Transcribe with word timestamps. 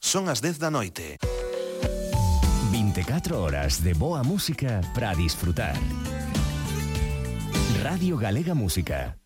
Son 0.00 0.28
as 0.28 0.40
10 0.40 0.58
da 0.58 0.70
noite. 0.70 1.16
24 2.70 3.38
horas 3.38 3.80
de 3.82 3.94
boa 3.94 4.22
música 4.22 4.80
para 4.94 5.14
disfrutar. 5.14 5.74
Radio 7.82 8.18
Galega 8.18 8.54
Música. 8.54 9.21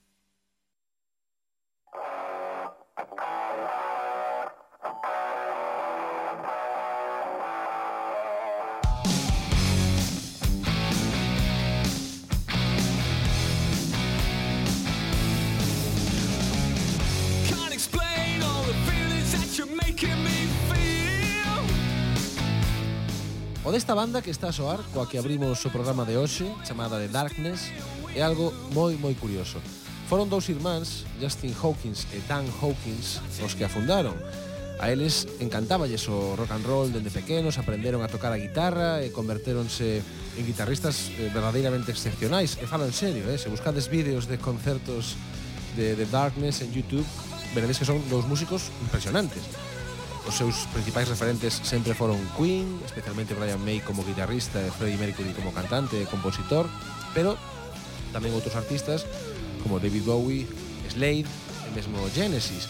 esta 23.77 23.93
banda 23.93 24.23
que 24.23 24.31
está 24.31 24.49
a 24.49 24.57
soar, 24.57 24.81
coa 24.97 25.05
que 25.05 25.21
abrimos 25.21 25.61
o 25.61 25.69
programa 25.69 26.09
de 26.09 26.17
hoxe, 26.17 26.49
chamada 26.65 26.97
de 26.97 27.13
Darkness, 27.13 27.69
é 28.17 28.25
algo 28.25 28.49
moi 28.73 28.97
moi 28.97 29.13
curioso. 29.13 29.61
Foron 30.09 30.33
dous 30.33 30.49
irmáns, 30.49 31.05
Justin 31.21 31.53
Hawkins 31.53 32.09
e 32.17 32.25
Dan 32.25 32.49
Hawkins, 32.57 33.21
os 33.45 33.53
que 33.53 33.69
a 33.69 33.71
fundaron. 33.71 34.17
A 34.81 34.89
eles 34.89 35.29
encantáballes 35.45 36.09
o 36.09 36.33
rock 36.41 36.57
and 36.57 36.65
roll 36.65 36.89
dende 36.89 37.13
pequenos, 37.13 37.61
aprenderon 37.61 38.01
a 38.01 38.09
tocar 38.09 38.33
a 38.33 38.41
guitarra 38.41 39.05
e 39.05 39.13
convertéronse 39.13 40.01
en 40.41 40.45
guitarristas 40.49 41.13
eh, 41.21 41.29
verdadeiramente 41.29 41.93
excepcionais. 41.93 42.57
E 42.57 42.65
falo 42.65 42.89
en 42.89 42.97
serio, 42.97 43.29
eh? 43.29 43.37
se 43.37 43.53
buscades 43.53 43.93
vídeos 43.93 44.25
de 44.25 44.41
concertos 44.41 45.21
de, 45.77 45.93
de 45.93 46.09
Darkness 46.09 46.65
en 46.65 46.73
YouTube, 46.73 47.05
veredes 47.53 47.77
que 47.77 47.85
son 47.85 48.01
dous 48.09 48.25
músicos 48.25 48.73
impresionantes 48.81 49.45
os 50.27 50.35
seus 50.35 50.67
principais 50.75 51.07
referentes 51.09 51.63
sempre 51.63 51.95
foron 51.95 52.19
Queen, 52.35 52.67
especialmente 52.83 53.33
Brian 53.39 53.63
May 53.63 53.79
como 53.79 54.03
guitarrista 54.03 54.59
e 54.59 54.75
Freddie 54.75 54.99
Mercury 54.99 55.31
como 55.33 55.55
cantante 55.55 56.03
e 56.03 56.11
compositor, 56.11 56.67
pero 57.15 57.39
tamén 58.11 58.35
outros 58.35 58.59
artistas 58.59 59.07
como 59.63 59.79
David 59.79 60.05
Bowie, 60.05 60.51
Slade 60.91 61.31
e 61.31 61.71
mesmo 61.75 62.03
Genesis. 62.11 62.67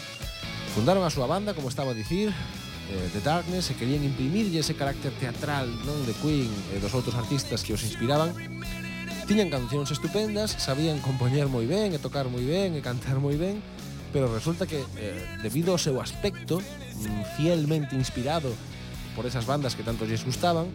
Fundaron 0.77 1.03
a 1.03 1.11
súa 1.11 1.25
banda, 1.25 1.57
como 1.57 1.73
estaba 1.73 1.93
a 1.93 1.99
dicir, 1.99 2.29
eh, 2.93 3.09
The 3.17 3.25
Darkness 3.25 3.73
e 3.73 3.79
querían 3.81 4.05
imprimirlle 4.05 4.61
ese 4.61 4.77
carácter 4.77 5.11
teatral 5.17 5.67
non 5.89 6.05
de 6.05 6.13
Queen 6.21 6.53
e 6.71 6.77
dos 6.77 6.93
outros 6.93 7.17
artistas 7.17 7.65
que 7.65 7.73
os 7.73 7.83
inspiraban 7.83 8.37
Tiñan 9.27 9.51
cancións 9.51 9.91
estupendas, 9.91 10.55
sabían 10.55 11.03
compoñer 11.03 11.51
moi 11.51 11.67
ben 11.67 11.91
e 11.91 11.99
tocar 11.99 12.31
moi 12.31 12.47
ben 12.47 12.79
e 12.79 12.81
cantar 12.85 13.19
moi 13.19 13.35
ben, 13.35 13.59
pero 14.15 14.31
resulta 14.31 14.71
que 14.71 14.87
eh, 15.03 15.19
debido 15.43 15.75
ao 15.75 15.83
seu 15.83 15.99
aspecto 15.99 16.63
fielmente 17.37 17.97
inspirado 17.97 18.53
por 19.15 19.27
esas 19.27 19.47
bandas 19.47 19.75
que 19.75 19.83
tanto 19.83 20.05
lles 20.05 20.25
gustaban, 20.25 20.69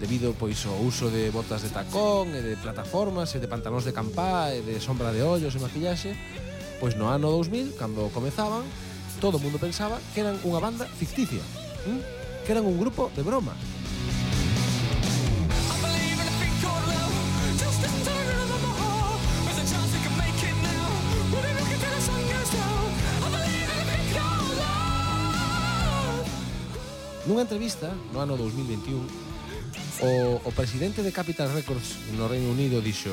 debido 0.00 0.34
pois 0.34 0.64
ao 0.66 0.80
uso 0.80 1.12
de 1.12 1.30
botas 1.30 1.62
de 1.62 1.70
tacón 1.70 2.34
e 2.34 2.40
de 2.42 2.56
plataformas 2.58 3.30
e 3.36 3.38
de 3.38 3.46
pantalóns 3.46 3.84
de 3.86 3.94
campá 3.94 4.50
e 4.50 4.64
de 4.64 4.80
sombra 4.80 5.12
de 5.14 5.22
ollos 5.22 5.54
e 5.54 5.62
maquillaxe, 5.62 6.16
pois 6.80 6.98
no 6.98 7.06
ano 7.06 7.30
2000, 7.30 7.78
cando 7.78 8.10
comezaban, 8.10 8.66
todo 9.22 9.38
o 9.38 9.42
mundo 9.42 9.62
pensaba 9.62 10.02
que 10.10 10.24
eran 10.24 10.34
unha 10.42 10.58
banda 10.58 10.88
ficticia, 10.88 11.44
que 12.42 12.50
eran 12.50 12.66
un 12.66 12.74
grupo 12.80 13.12
de 13.14 13.22
broma, 13.22 13.54
nunha 27.42 27.50
entrevista 27.50 27.90
no 28.14 28.20
ano 28.20 28.36
2021 28.38 29.02
o, 29.98 30.38
o 30.46 30.50
presidente 30.54 31.02
de 31.02 31.10
Capital 31.10 31.50
Records 31.50 31.98
no 32.14 32.30
Reino 32.30 32.54
Unido 32.54 32.78
dixo 32.78 33.10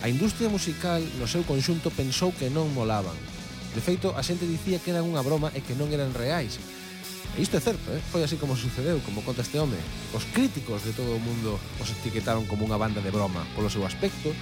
a 0.00 0.08
industria 0.08 0.48
musical 0.48 1.04
no 1.20 1.28
seu 1.28 1.44
conxunto 1.44 1.92
pensou 1.92 2.32
que 2.32 2.48
non 2.48 2.72
molaban. 2.72 3.12
De 3.76 3.82
feito, 3.84 4.16
a 4.16 4.24
xente 4.24 4.48
dicía 4.48 4.80
que 4.80 4.88
eran 4.94 5.04
unha 5.04 5.20
broma 5.20 5.52
e 5.52 5.60
que 5.60 5.76
non 5.76 5.92
eran 5.92 6.16
reais. 6.16 6.56
E 7.36 7.44
isto 7.44 7.58
é 7.58 7.60
certo, 7.60 7.92
eh? 7.92 8.00
foi 8.08 8.24
así 8.24 8.40
como 8.40 8.56
sucedeu, 8.56 9.04
como 9.04 9.20
conta 9.20 9.44
este 9.44 9.60
home. 9.60 9.76
Os 10.16 10.24
críticos 10.32 10.86
de 10.86 10.96
todo 10.96 11.12
o 11.12 11.20
mundo 11.20 11.60
os 11.82 11.92
etiquetaron 11.92 12.48
como 12.48 12.64
unha 12.64 12.80
banda 12.80 13.04
de 13.04 13.12
broma 13.12 13.44
polo 13.52 13.68
seu 13.68 13.84
aspecto, 13.84 14.32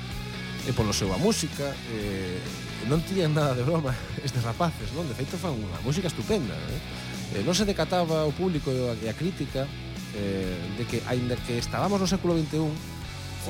e 0.67 0.71
polo 0.71 0.95
seu 0.95 1.11
a 1.11 1.19
música 1.19 1.67
eh, 1.91 2.39
non 2.87 3.03
tiñan 3.03 3.35
nada 3.35 3.59
de 3.59 3.67
broma 3.67 3.91
estes 4.27 4.47
rapaces, 4.47 4.95
non? 4.95 5.03
De 5.11 5.19
feito 5.19 5.35
fan 5.35 5.57
unha 5.57 5.83
música 5.83 6.07
estupenda, 6.07 6.55
eh? 6.55 7.16
eh, 7.37 7.45
non 7.45 7.53
se 7.53 7.69
decataba 7.69 8.25
o 8.25 8.33
público 8.33 8.73
e 8.73 9.07
a 9.07 9.15
crítica 9.15 9.69
eh, 10.17 10.57
de 10.81 10.85
que, 10.89 11.05
aínda 11.05 11.37
que 11.37 11.61
estábamos 11.61 12.01
no 12.01 12.09
século 12.09 12.33
XXI, 12.33 12.73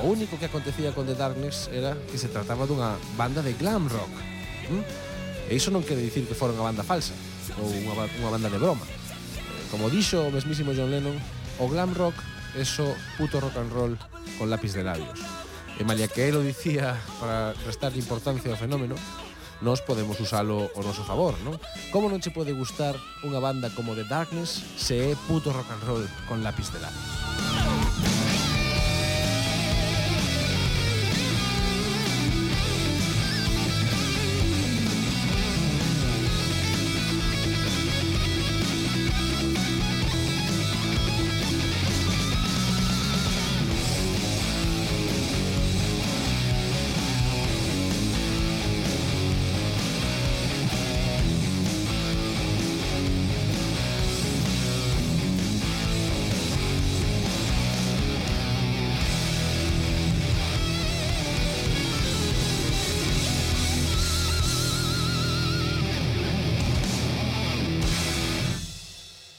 o 0.02 0.10
único 0.10 0.34
que 0.36 0.50
acontecía 0.50 0.90
con 0.90 1.06
The 1.06 1.14
Darkness 1.14 1.70
era 1.70 1.94
que 2.10 2.18
se 2.18 2.26
trataba 2.28 2.66
dunha 2.66 2.98
banda 3.14 3.40
de 3.40 3.54
glam 3.54 3.86
rock. 3.86 4.12
Mm? 4.68 4.82
E 5.46 5.52
iso 5.54 5.70
non 5.70 5.86
quere 5.86 6.02
dicir 6.02 6.26
que 6.26 6.34
fora 6.34 6.50
unha 6.52 6.66
banda 6.66 6.82
falsa 6.82 7.14
ou 7.62 7.70
unha, 7.70 7.94
unha 7.94 8.30
banda 8.34 8.50
de 8.50 8.58
broma. 8.58 8.82
Eh, 8.82 9.70
como 9.70 9.86
dixo 9.86 10.26
o 10.26 10.34
mesmísimo 10.34 10.74
John 10.74 10.90
Lennon, 10.90 11.14
o 11.62 11.64
glam 11.70 11.94
rock 11.94 12.18
é 12.58 12.66
só 12.66 12.90
puto 13.14 13.38
rock 13.38 13.54
and 13.56 13.70
roll 13.70 13.94
con 14.36 14.50
lápiz 14.50 14.74
de 14.74 14.82
labios. 14.82 15.22
E 15.78 15.84
malia 15.86 16.10
que 16.10 16.26
el 16.26 16.36
o 16.36 16.42
dicía 16.42 16.98
para 17.22 17.54
restar 17.62 17.94
importancia 17.94 18.50
ao 18.50 18.58
fenómeno, 18.58 18.98
nós 19.60 19.80
podemos 19.80 20.20
usalo 20.20 20.68
o 20.74 20.80
noso 20.82 21.04
favor, 21.04 21.36
non? 21.44 21.56
Como 21.92 22.08
non 22.10 22.20
che 22.20 22.34
pode 22.34 22.52
gustar 22.52 22.96
unha 23.24 23.40
banda 23.40 23.72
como 23.72 23.96
The 23.96 24.04
Darkness 24.04 24.60
se 24.76 25.12
é 25.12 25.18
puto 25.28 25.52
rock 25.52 25.68
and 25.72 25.82
roll 25.84 26.04
con 26.28 26.44
lápiz 26.44 26.68
de 26.72 26.80
lápiz? 26.80 27.75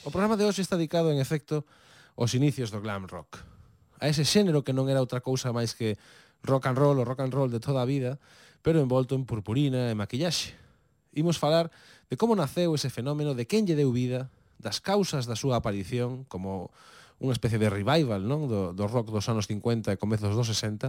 O 0.08 0.10
programa 0.10 0.40
de 0.40 0.48
hoxe 0.48 0.64
está 0.64 0.80
dedicado, 0.80 1.12
en 1.12 1.20
efecto, 1.20 1.68
aos 2.16 2.32
inicios 2.32 2.72
do 2.72 2.80
glam 2.80 3.04
rock. 3.12 3.44
A 4.00 4.08
ese 4.08 4.24
xénero 4.24 4.64
que 4.64 4.72
non 4.72 4.88
era 4.88 5.04
outra 5.04 5.20
cousa 5.20 5.52
máis 5.52 5.76
que 5.76 6.00
rock 6.40 6.64
and 6.64 6.80
roll 6.80 6.96
o 6.96 7.04
rock 7.04 7.20
and 7.20 7.28
roll 7.36 7.52
de 7.52 7.60
toda 7.60 7.84
a 7.84 7.90
vida, 7.92 8.16
pero 8.64 8.80
envolto 8.80 9.12
en 9.12 9.28
purpurina 9.28 9.92
e 9.92 9.94
maquillaxe. 10.00 10.56
Imos 11.12 11.36
falar 11.36 11.68
de 12.08 12.16
como 12.16 12.32
naceu 12.32 12.72
ese 12.72 12.88
fenómeno, 12.88 13.36
de 13.36 13.44
quen 13.44 13.68
lle 13.68 13.76
deu 13.76 13.92
vida, 13.92 14.32
das 14.56 14.80
causas 14.80 15.28
da 15.28 15.36
súa 15.36 15.60
aparición, 15.60 16.24
como 16.24 16.72
unha 17.20 17.36
especie 17.36 17.60
de 17.60 17.68
revival 17.68 18.24
non 18.24 18.48
do, 18.48 18.72
do 18.72 18.88
rock 18.88 19.12
dos 19.12 19.28
anos 19.28 19.44
50 19.44 19.92
e 19.92 20.00
comezos 20.00 20.32
dos 20.32 20.48
60 20.48 20.88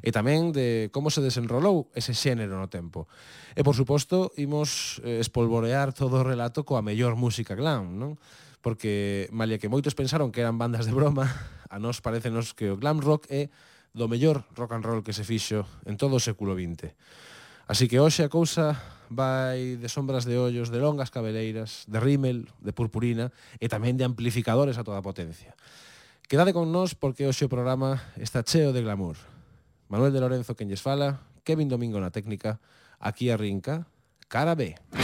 e 0.00 0.08
tamén 0.08 0.56
de 0.56 0.88
como 0.88 1.12
se 1.12 1.20
desenrolou 1.20 1.92
ese 1.92 2.16
xénero 2.16 2.56
no 2.56 2.72
tempo. 2.72 3.12
E 3.52 3.60
por 3.60 3.76
suposto, 3.76 4.32
imos 4.40 5.04
eh, 5.04 5.20
espolvorear 5.20 5.92
todo 5.92 6.22
o 6.22 6.24
relato 6.24 6.64
coa 6.64 6.80
mellor 6.80 7.12
música 7.12 7.52
glam, 7.52 7.92
non? 8.00 8.16
porque 8.64 9.28
malia 9.28 9.60
que 9.60 9.68
moitos 9.68 9.92
pensaron 9.92 10.32
que 10.32 10.40
eran 10.40 10.56
bandas 10.56 10.88
de 10.88 10.96
broma, 10.96 11.28
a 11.68 11.76
nós 11.76 12.00
parecenos 12.00 12.56
que 12.56 12.72
o 12.72 12.80
glam 12.80 12.96
rock 13.04 13.28
é 13.28 13.52
do 13.92 14.08
mellor 14.08 14.48
rock 14.56 14.72
and 14.72 14.80
roll 14.88 15.04
que 15.04 15.12
se 15.12 15.20
fixo 15.20 15.68
en 15.84 16.00
todo 16.00 16.16
o 16.16 16.24
século 16.24 16.56
XX. 16.56 16.96
Así 17.68 17.92
que 17.92 18.00
hoxe 18.00 18.24
a 18.24 18.32
cousa 18.32 18.80
vai 19.12 19.76
de 19.76 19.88
sombras 19.92 20.24
de 20.24 20.40
ollos, 20.40 20.72
de 20.72 20.80
longas 20.80 21.12
cabeleiras, 21.12 21.84
de 21.84 22.00
rímel, 22.00 22.48
de 22.64 22.72
purpurina 22.72 23.36
e 23.60 23.68
tamén 23.68 24.00
de 24.00 24.08
amplificadores 24.08 24.80
a 24.80 24.82
toda 24.82 25.04
a 25.04 25.04
potencia. 25.04 25.52
Quedade 26.24 26.56
con 26.56 26.72
nós 26.72 26.96
porque 26.96 27.28
hoxe 27.28 27.44
o 27.44 27.52
programa 27.52 28.00
está 28.16 28.40
cheo 28.40 28.72
de 28.72 28.80
glamour. 28.80 29.20
Manuel 29.92 30.16
de 30.16 30.24
Lorenzo, 30.24 30.56
quen 30.56 30.72
lles 30.72 30.80
fala, 30.80 31.20
Kevin 31.44 31.68
Domingo 31.68 32.00
na 32.00 32.08
técnica, 32.08 32.64
aquí 32.96 33.28
a 33.28 33.36
Rinca, 33.36 33.84
cara 34.32 34.56
B. 34.56 34.72
Cara 34.72 35.03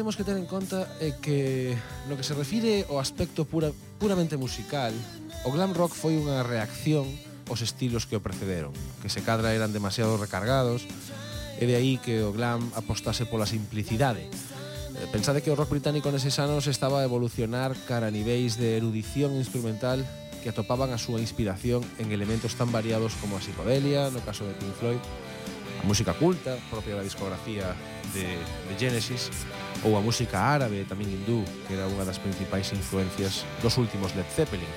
temos 0.00 0.16
que 0.16 0.24
ter 0.24 0.40
en 0.40 0.48
conta 0.48 0.88
é 0.96 1.12
que 1.12 1.76
no 2.08 2.16
que 2.16 2.24
se 2.24 2.32
refire 2.32 2.88
ao 2.88 2.96
aspecto 2.96 3.44
pura, 3.44 3.68
puramente 4.00 4.40
musical, 4.40 4.96
o 5.44 5.52
glam 5.52 5.76
rock 5.76 5.92
foi 5.92 6.16
unha 6.16 6.40
reacción 6.40 7.04
aos 7.52 7.60
estilos 7.60 8.08
que 8.08 8.16
o 8.16 8.24
precederon, 8.24 8.72
que 9.04 9.12
se 9.12 9.20
cadra 9.20 9.52
eran 9.52 9.76
demasiado 9.76 10.16
recargados, 10.16 10.88
e 11.60 11.68
de 11.68 11.76
aí 11.76 12.00
que 12.00 12.24
o 12.24 12.32
glam 12.32 12.64
apostase 12.72 13.28
pola 13.28 13.44
simplicidade. 13.44 14.24
Eh, 14.24 15.04
pensade 15.12 15.44
que 15.44 15.52
o 15.52 15.58
rock 15.58 15.76
británico 15.76 16.08
neses 16.08 16.40
anos 16.40 16.64
estaba 16.64 17.04
a 17.04 17.06
evolucionar 17.06 17.76
cara 17.84 18.08
a 18.08 18.14
niveis 18.14 18.56
de 18.56 18.80
erudición 18.80 19.36
instrumental 19.36 20.00
que 20.40 20.48
atopaban 20.48 20.96
a 20.96 21.02
súa 21.02 21.20
inspiración 21.20 21.84
en 22.00 22.08
elementos 22.08 22.56
tan 22.56 22.72
variados 22.72 23.12
como 23.20 23.36
a 23.36 23.44
psicodelia, 23.44 24.08
no 24.08 24.24
caso 24.24 24.48
de 24.48 24.56
Pink 24.56 24.72
Floyd, 24.80 25.02
a 25.80 25.86
música 25.86 26.12
culta, 26.12 26.60
propia 26.68 26.96
da 26.96 27.02
discografía 27.02 27.72
de, 28.12 28.36
de 28.68 28.74
Genesis, 28.78 29.32
ou 29.80 29.96
a 29.96 30.04
música 30.04 30.36
árabe, 30.36 30.84
tamén 30.84 31.08
hindú, 31.08 31.40
que 31.64 31.72
era 31.72 31.88
unha 31.88 32.04
das 32.04 32.20
principais 32.20 32.68
influencias 32.76 33.48
dos 33.64 33.80
últimos 33.80 34.12
Led 34.12 34.28
Zeppelin. 34.28 34.68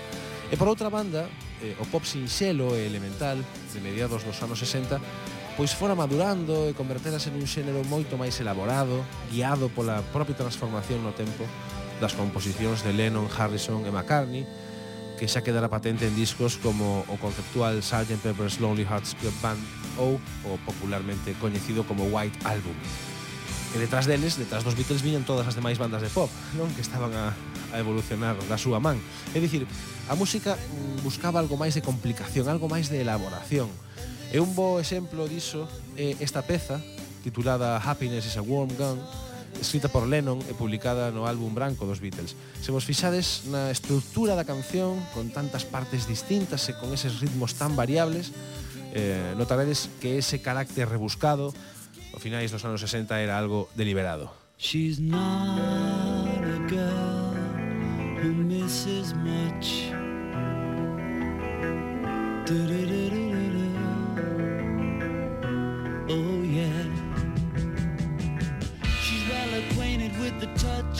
E 0.47 0.55
por 0.55 0.71
outra 0.71 0.87
banda, 0.87 1.27
eh, 1.59 1.75
o 1.75 1.85
pop 1.91 2.07
sinxelo 2.07 2.71
e 2.79 2.87
elemental 2.87 3.35
de 3.35 3.79
mediados 3.83 4.23
dos 4.23 4.39
anos 4.39 4.59
60 4.63 5.01
pois 5.53 5.69
fora 5.73 5.93
madurando 5.93 6.65
e 6.65 6.73
converterase 6.73 7.29
nun 7.29 7.45
xénero 7.45 7.85
moito 7.85 8.17
máis 8.17 8.33
elaborado, 8.41 9.05
guiado 9.29 9.69
pola 9.69 10.01
propia 10.09 10.33
transformación 10.33 11.05
no 11.05 11.13
tempo 11.13 11.45
das 12.01 12.17
composicións 12.17 12.81
de 12.81 12.89
Lennon, 12.89 13.29
Harrison 13.29 13.85
e 13.85 13.93
McCartney, 13.93 14.49
que 15.19 15.29
xa 15.29 15.45
quedara 15.45 15.69
patente 15.69 16.07
en 16.07 16.15
discos 16.17 16.57
como 16.57 17.05
o 17.07 17.15
conceptual 17.21 17.79
Sgt. 17.81 18.19
Pepper's 18.21 18.59
Lonely 18.59 18.83
Hearts 18.83 19.15
Club 19.17 19.33
Band 19.41 19.61
ou 19.97 20.17
o 20.45 20.51
popularmente 20.65 21.37
coñecido 21.37 21.85
como 21.85 22.09
White 22.09 22.39
Album. 22.45 22.75
E 23.73 23.81
detrás 23.81 24.05
deles, 24.05 24.37
detrás 24.37 24.61
dos 24.61 24.77
Beatles, 24.77 25.01
viñan 25.01 25.25
todas 25.25 25.49
as 25.49 25.57
demais 25.57 25.81
bandas 25.81 26.05
de 26.05 26.09
pop, 26.13 26.29
non 26.53 26.69
que 26.77 26.85
estaban 26.85 27.09
a, 27.17 27.33
a 27.73 27.75
evolucionar 27.81 28.37
da 28.45 28.57
súa 28.57 28.77
man. 28.77 29.01
É 29.33 29.41
dicir, 29.41 29.65
a 30.05 30.13
música 30.13 30.53
buscaba 31.01 31.41
algo 31.41 31.57
máis 31.57 31.73
de 31.73 31.81
complicación, 31.81 32.45
algo 32.45 32.69
máis 32.69 32.93
de 32.93 33.01
elaboración. 33.01 33.73
E 34.29 34.37
un 34.37 34.53
bo 34.53 34.77
exemplo 34.77 35.25
diso 35.25 35.65
é 35.97 36.13
esta 36.21 36.45
peza, 36.45 36.77
titulada 37.25 37.81
Happiness 37.81 38.29
is 38.29 38.37
a 38.37 38.45
Warm 38.45 38.69
Gun, 38.77 39.01
escrita 39.59 39.89
por 39.89 40.07
Lennon 40.07 40.39
e 40.49 40.53
publicada 40.53 41.11
no 41.11 41.25
álbum 41.25 41.53
branco 41.53 41.85
dos 41.85 41.99
Beatles. 41.99 42.35
Se 42.61 42.71
vos 42.71 42.85
fixades 42.85 43.45
na 43.49 43.69
estructura 43.69 44.33
da 44.33 44.47
canción, 44.47 44.97
con 45.13 45.29
tantas 45.29 45.65
partes 45.67 46.05
distintas 46.05 46.65
e 46.69 46.77
con 46.77 46.93
eses 46.93 47.19
ritmos 47.19 47.57
tan 47.57 47.75
variables, 47.77 48.33
eh, 48.93 49.33
notaredes 49.37 49.89
que 49.99 50.17
ese 50.21 50.41
carácter 50.41 50.89
rebuscado 50.89 51.53
ao 52.13 52.19
finais 52.21 52.53
dos 52.53 52.61
anos 52.65 52.81
60 52.81 53.19
era 53.19 53.37
algo 53.37 53.69
deliberado. 53.73 54.29
She's 54.57 54.99
not 54.99 56.39
a 56.39 56.59
girl 56.69 57.33
who 58.21 58.31
misses 58.33 59.13
much. 59.17 59.91
Du 62.45 62.53
-du 62.53 62.85
-du 62.85 63.09
-du. 63.09 63.22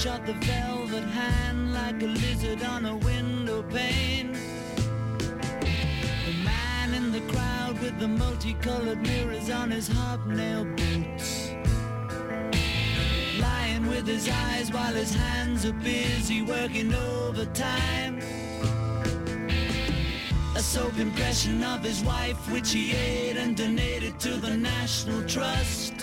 Touch 0.03 0.25
the 0.25 0.33
velvet 0.33 1.05
hand 1.05 1.73
like 1.73 2.03
a 2.03 2.07
lizard 2.07 2.61
on 2.61 2.85
a 2.85 2.97
window 2.97 3.63
pane. 3.63 4.33
The 6.25 6.33
man 6.43 6.93
in 6.93 7.13
the 7.13 7.21
crowd 7.31 7.79
with 7.79 7.97
the 7.99 8.09
multicolored 8.09 9.01
mirrors 9.01 9.49
on 9.49 9.71
his 9.71 9.87
hobnail 9.87 10.65
boots. 10.65 11.51
Lying 13.39 13.87
with 13.87 14.05
his 14.05 14.27
eyes 14.27 14.73
while 14.73 14.93
his 14.93 15.13
hands 15.15 15.65
are 15.65 15.79
busy 15.81 16.41
working 16.41 16.93
overtime. 16.93 18.19
A 20.57 20.59
soap 20.61 20.97
impression 20.97 21.63
of 21.63 21.81
his 21.81 22.03
wife 22.03 22.51
which 22.51 22.73
he 22.73 22.91
ate 22.91 23.37
and 23.37 23.55
donated 23.55 24.19
to 24.19 24.33
the 24.33 24.57
National 24.57 25.23
Trust. 25.29 25.93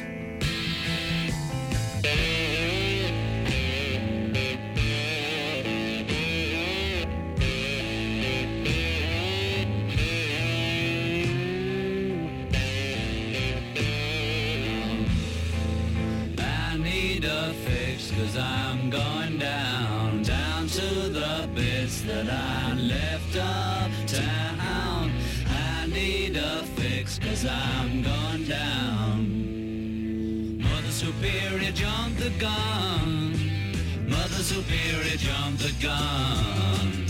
Need 17.20 17.28
a 17.28 17.52
fix 17.52 18.10
cause 18.12 18.36
I'm 18.36 18.88
going 18.88 19.38
down, 19.38 20.22
down 20.22 20.66
to 20.68 21.08
the 21.10 21.48
bits 21.54 22.00
that 22.02 22.26
I 22.30 22.72
left 22.74 23.36
uptown. 23.36 25.12
I 25.46 25.86
need 25.86 26.36
a 26.36 26.62
fix 26.76 27.18
cause 27.18 27.44
I'm 27.44 28.02
going 28.02 28.44
down. 28.44 29.18
Mother 30.62 30.90
Superior 30.90 31.72
jumped 31.72 32.20
the 32.20 32.30
gun. 32.38 33.36
Mother 34.08 34.42
Superior 34.42 35.18
jumped 35.18 35.62
the 35.62 35.74
gun. 35.82 37.06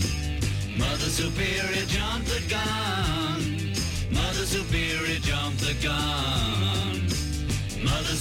Mother 0.77 1.09
Superior 1.09 1.85
jumped 1.85 2.27
the 2.27 2.41
gun. 2.49 3.73
Mother 4.11 4.45
Superior 4.45 5.19
jumped 5.19 5.59
the 5.61 5.73
gun. 5.81 7.00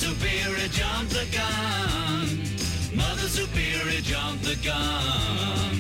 Superior 0.00 0.69
jumped 0.69 1.11
the 1.11 1.26
gun. 1.31 2.26
Mother 2.97 3.29
Superior 3.29 4.00
jumped 4.00 4.44
the 4.44 4.56
gun. 4.64 5.80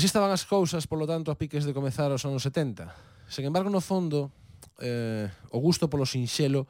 Así 0.00 0.08
estaban 0.08 0.32
as 0.32 0.48
cousas, 0.48 0.88
polo 0.88 1.04
tanto, 1.04 1.28
a 1.28 1.36
piques 1.36 1.68
de 1.68 1.76
comezar 1.76 2.08
os 2.08 2.24
anos 2.24 2.40
70. 2.48 2.88
Sen 3.28 3.44
embargo, 3.44 3.68
no 3.68 3.84
fondo, 3.84 4.32
eh, 4.80 5.28
o 5.52 5.60
gusto 5.60 5.92
polo 5.92 6.08
sinxelo, 6.08 6.64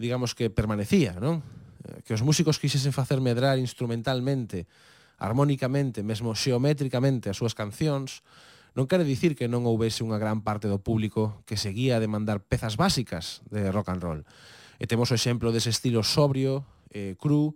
digamos 0.00 0.32
que 0.32 0.48
permanecía, 0.48 1.12
non? 1.20 1.44
Eh, 1.84 2.00
que 2.08 2.16
os 2.16 2.24
músicos 2.24 2.56
quixesen 2.56 2.96
facer 2.96 3.20
medrar 3.20 3.60
instrumentalmente, 3.60 4.64
armónicamente, 5.20 6.00
mesmo 6.00 6.32
xeométricamente 6.32 7.28
as 7.28 7.36
súas 7.36 7.52
cancións, 7.52 8.24
non 8.72 8.88
quere 8.88 9.04
dicir 9.04 9.36
que 9.36 9.44
non 9.44 9.68
houbese 9.68 10.00
unha 10.00 10.16
gran 10.16 10.40
parte 10.40 10.64
do 10.64 10.80
público 10.80 11.44
que 11.44 11.60
seguía 11.60 12.00
a 12.00 12.02
demandar 12.02 12.40
pezas 12.40 12.80
básicas 12.80 13.44
de 13.52 13.68
rock 13.68 13.92
and 13.92 14.00
roll. 14.00 14.20
E 14.80 14.88
temos 14.88 15.12
o 15.12 15.18
exemplo 15.20 15.52
dese 15.52 15.68
estilo 15.68 16.00
sobrio, 16.00 16.64
eh, 16.96 17.12
cru, 17.20 17.52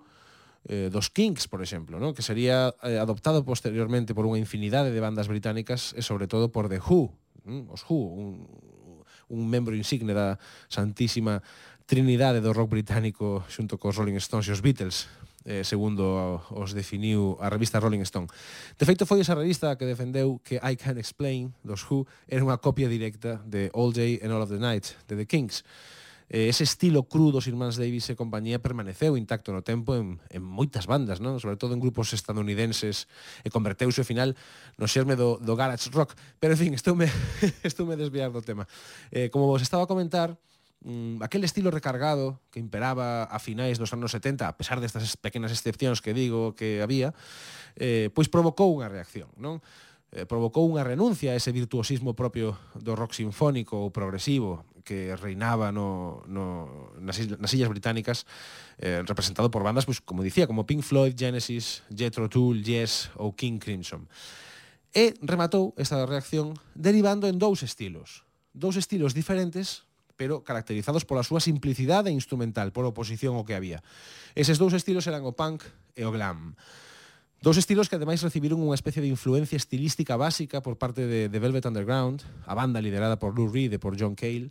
eh, 0.66 0.90
dos 0.90 1.10
Kinks, 1.10 1.46
por 1.46 1.62
exemplo, 1.62 1.98
¿no? 1.98 2.14
que 2.14 2.22
sería 2.22 2.74
eh, 2.82 2.98
adoptado 2.98 3.44
posteriormente 3.44 4.14
por 4.14 4.26
unha 4.26 4.40
infinidade 4.40 4.90
de 4.90 5.00
bandas 5.00 5.30
británicas 5.30 5.94
e 5.94 6.02
sobre 6.02 6.26
todo 6.26 6.50
por 6.50 6.66
The 6.66 6.82
Who, 6.82 7.14
¿no? 7.46 7.70
os 7.70 7.86
Who, 7.86 7.96
un, 7.96 8.48
un 9.28 9.42
membro 9.46 9.76
insigne 9.76 10.16
da 10.16 10.40
santísima 10.66 11.44
trinidade 11.88 12.44
do 12.44 12.52
rock 12.52 12.76
británico 12.76 13.44
xunto 13.48 13.80
cos 13.80 13.96
Rolling 13.96 14.20
Stones 14.20 14.48
e 14.48 14.52
os 14.52 14.60
Beatles, 14.60 15.08
eh, 15.48 15.64
segundo 15.64 16.44
os 16.52 16.76
definiu 16.76 17.40
a 17.40 17.48
revista 17.48 17.80
Rolling 17.80 18.04
Stone. 18.04 18.28
De 18.76 18.84
feito, 18.84 19.08
foi 19.08 19.24
esa 19.24 19.32
revista 19.32 19.72
que 19.80 19.88
defendeu 19.88 20.36
que 20.44 20.60
I 20.60 20.76
Can't 20.76 21.00
Explain, 21.00 21.56
dos 21.64 21.88
Who, 21.88 22.04
era 22.28 22.44
unha 22.44 22.60
copia 22.60 22.92
directa 22.92 23.40
de 23.48 23.72
All 23.72 23.96
Day 23.96 24.20
and 24.20 24.28
All 24.36 24.44
of 24.44 24.52
the 24.52 24.60
Night, 24.60 25.00
de 25.08 25.16
The 25.16 25.24
Kings 25.24 25.64
eh, 26.28 26.48
ese 26.48 26.64
estilo 26.64 27.08
crudo 27.08 27.40
dos 27.40 27.46
irmáns 27.48 27.80
Davis 27.80 28.08
e 28.12 28.18
compañía 28.18 28.60
permaneceu 28.60 29.16
intacto 29.16 29.52
no 29.52 29.64
tempo 29.64 29.96
en, 29.96 30.20
en 30.28 30.42
moitas 30.44 30.84
bandas, 30.84 31.24
non? 31.24 31.40
sobre 31.40 31.56
todo 31.56 31.72
en 31.72 31.80
grupos 31.80 32.12
estadounidenses 32.12 33.08
e 33.44 33.48
converteuse 33.48 34.04
ao 34.04 34.08
final 34.08 34.36
no 34.76 34.84
xerme 34.84 35.16
do, 35.16 35.40
do 35.40 35.56
garage 35.56 35.88
rock. 35.88 36.12
Pero, 36.36 36.52
en 36.52 36.60
fin, 36.60 36.72
estoume, 36.76 37.08
estoume 37.68 37.96
desviar 37.96 38.28
do 38.28 38.44
tema. 38.44 38.68
Eh, 39.08 39.32
como 39.32 39.48
vos 39.48 39.64
estaba 39.64 39.88
a 39.88 39.90
comentar, 39.90 40.36
mm, 40.84 41.24
aquel 41.24 41.44
estilo 41.48 41.72
recargado 41.72 42.44
que 42.52 42.60
imperaba 42.60 43.24
a 43.24 43.38
finais 43.40 43.80
dos 43.80 43.96
anos 43.96 44.12
70, 44.12 44.44
a 44.44 44.56
pesar 44.56 44.84
destas 44.84 45.16
pequenas 45.16 45.48
excepcións 45.48 46.04
que 46.04 46.12
digo 46.12 46.52
que 46.52 46.84
había, 46.84 47.16
eh, 47.80 48.12
pois 48.12 48.28
provocou 48.28 48.68
unha 48.76 48.92
reacción, 48.92 49.32
non? 49.40 49.64
Eh, 50.08 50.24
provocou 50.24 50.64
unha 50.64 50.84
renuncia 50.84 51.32
a 51.32 51.38
ese 51.40 51.52
virtuosismo 51.52 52.16
propio 52.16 52.56
do 52.72 52.96
rock 52.96 53.12
sinfónico 53.12 53.76
ou 53.76 53.92
progresivo, 53.92 54.64
que 54.88 55.12
reinaba 55.20 55.68
no, 55.68 56.24
no, 56.24 56.96
nas, 56.96 57.20
islas, 57.20 57.36
nas 57.36 57.52
Illas 57.52 57.68
Británicas 57.68 58.24
eh, 58.80 59.04
representado 59.04 59.52
por 59.52 59.60
bandas, 59.60 59.84
pues, 59.84 60.00
como 60.00 60.24
dicía, 60.24 60.48
como 60.48 60.64
Pink 60.64 60.80
Floyd, 60.80 61.12
Genesis, 61.12 61.84
Jethro 61.92 62.32
Tull, 62.32 62.64
Yes 62.64 63.12
ou 63.20 63.36
King 63.36 63.60
Crimson. 63.60 64.08
E 64.96 65.12
rematou 65.20 65.76
esta 65.76 66.00
reacción 66.08 66.56
derivando 66.72 67.28
en 67.28 67.36
dous 67.36 67.60
estilos. 67.60 68.24
Dous 68.56 68.80
estilos 68.80 69.12
diferentes, 69.12 69.84
pero 70.16 70.40
caracterizados 70.40 71.04
pola 71.04 71.20
súa 71.20 71.44
simplicidade 71.44 72.08
instrumental, 72.08 72.72
por 72.72 72.88
oposición 72.88 73.36
ao 73.36 73.44
que 73.44 73.52
había. 73.52 73.84
Eses 74.32 74.56
dous 74.56 74.72
estilos 74.72 75.04
eran 75.04 75.28
o 75.28 75.36
punk 75.36 75.68
e 75.92 76.08
o 76.08 76.10
glam. 76.10 76.56
Dos 77.40 77.56
estilos 77.56 77.88
que 77.88 77.94
ademais 77.94 78.18
recibiron 78.18 78.58
unha 78.58 78.74
especie 78.74 78.98
de 78.98 79.06
influencia 79.06 79.54
estilística 79.54 80.18
básica 80.18 80.58
por 80.58 80.74
parte 80.74 81.06
de, 81.06 81.30
de 81.30 81.38
Velvet 81.38 81.70
Underground, 81.70 82.26
a 82.42 82.58
banda 82.58 82.82
liderada 82.82 83.14
por 83.14 83.30
Lou 83.30 83.46
Reed 83.46 83.70
e 83.70 83.78
por 83.78 83.94
John 83.94 84.18
Cale, 84.18 84.50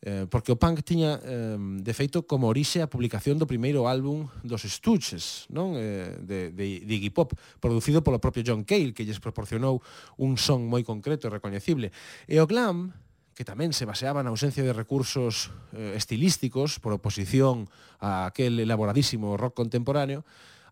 eh, 0.00 0.24
porque 0.24 0.48
o 0.48 0.56
punk 0.56 0.80
tiña 0.80 1.20
eh, 1.20 1.60
de 1.60 1.92
feito 1.92 2.24
como 2.24 2.48
orixe 2.48 2.80
a 2.80 2.88
publicación 2.88 3.36
do 3.36 3.44
primeiro 3.44 3.84
álbum 3.84 4.32
dos 4.40 4.64
Stooges, 4.64 5.44
non? 5.52 5.76
Eh, 5.76 6.16
de, 6.24 6.56
de, 6.56 6.88
de 6.88 6.92
Iggy 6.96 7.12
Pop, 7.12 7.36
producido 7.60 8.00
polo 8.00 8.16
propio 8.16 8.40
John 8.40 8.64
Cale, 8.64 8.96
que 8.96 9.04
lles 9.04 9.20
proporcionou 9.20 9.84
un 10.16 10.40
son 10.40 10.64
moi 10.64 10.80
concreto 10.80 11.28
e 11.28 11.34
recoñecible. 11.36 11.92
E 12.24 12.40
o 12.40 12.48
glam, 12.48 12.96
que 13.36 13.44
tamén 13.44 13.76
se 13.76 13.84
baseaba 13.84 14.24
na 14.24 14.32
ausencia 14.32 14.64
de 14.64 14.72
recursos 14.72 15.52
eh, 15.76 15.92
estilísticos 15.92 16.80
por 16.80 16.96
oposición 16.96 17.68
a 18.00 18.32
aquel 18.32 18.56
elaboradísimo 18.56 19.36
rock 19.36 19.52
contemporáneo, 19.52 20.24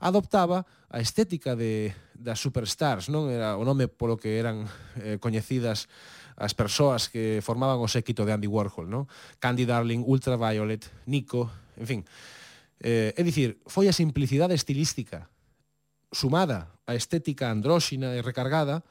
adoptaba 0.04 0.68
a 0.92 1.00
estética 1.00 1.56
de, 1.56 1.96
das 2.12 2.37
superstars, 2.37 3.08
non 3.08 3.32
era 3.32 3.56
o 3.56 3.64
nome 3.64 3.88
polo 3.88 4.20
que 4.20 4.37
eran 4.37 4.68
eh, 5.00 5.16
coñecidas 5.16 5.88
as 6.37 6.52
persoas 6.52 7.08
que 7.08 7.40
formaban 7.40 7.80
o 7.80 7.88
séquito 7.88 8.28
de 8.28 8.37
Andy 8.37 8.44
Warhol, 8.44 8.84
non? 8.84 9.08
Candy 9.40 9.64
Darling, 9.64 10.04
Ultraviolet, 10.04 10.84
Nico, 11.08 11.49
en 11.80 11.87
fin. 11.88 12.00
Eh, 12.84 13.16
é 13.16 13.23
dicir, 13.25 13.56
foi 13.64 13.88
a 13.88 13.96
simplicidade 13.96 14.52
estilística 14.52 15.32
sumada 16.12 16.68
á 16.84 16.92
estética 16.92 17.49
andróxina 17.49 18.12
e 18.12 18.20
recargada 18.20 18.84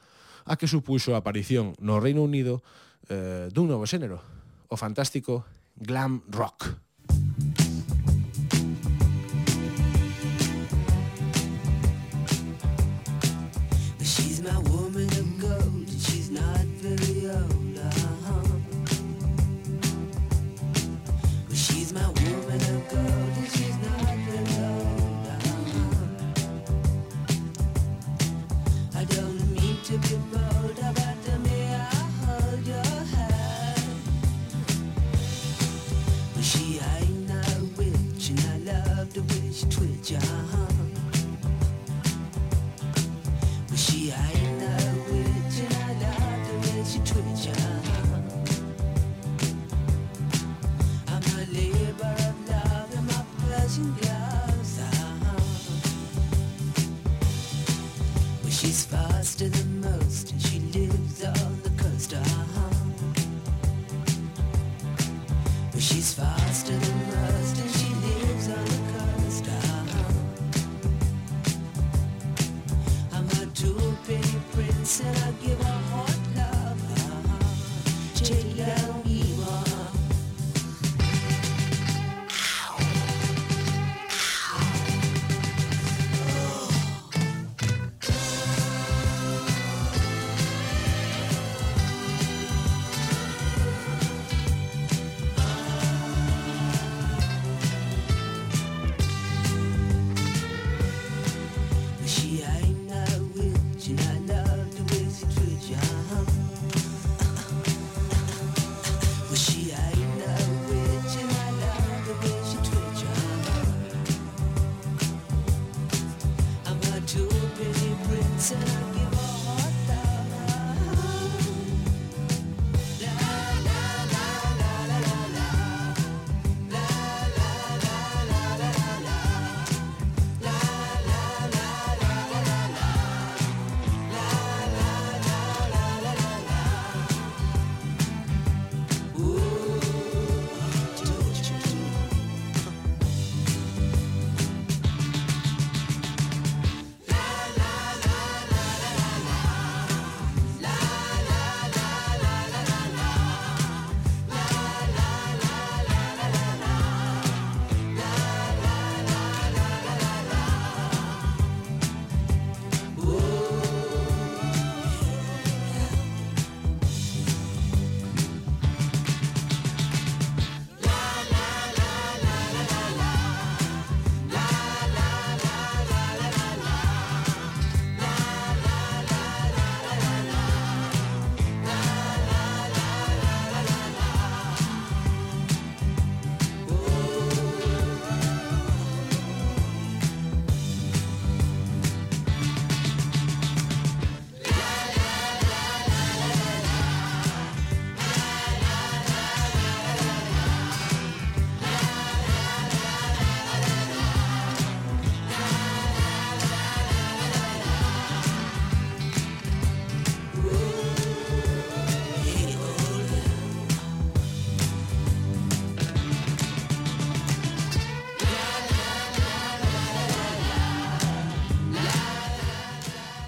a 0.44 0.58
que 0.58 0.66
supuxo 0.66 1.14
a 1.14 1.22
aparición 1.22 1.78
no 1.78 2.02
Reino 2.02 2.26
Unido 2.26 2.66
eh, 3.06 3.46
dun 3.54 3.70
novo 3.70 3.86
xénero, 3.86 4.18
o 4.66 4.74
fantástico 4.74 5.46
glam 5.78 6.26
rock. 6.26 6.83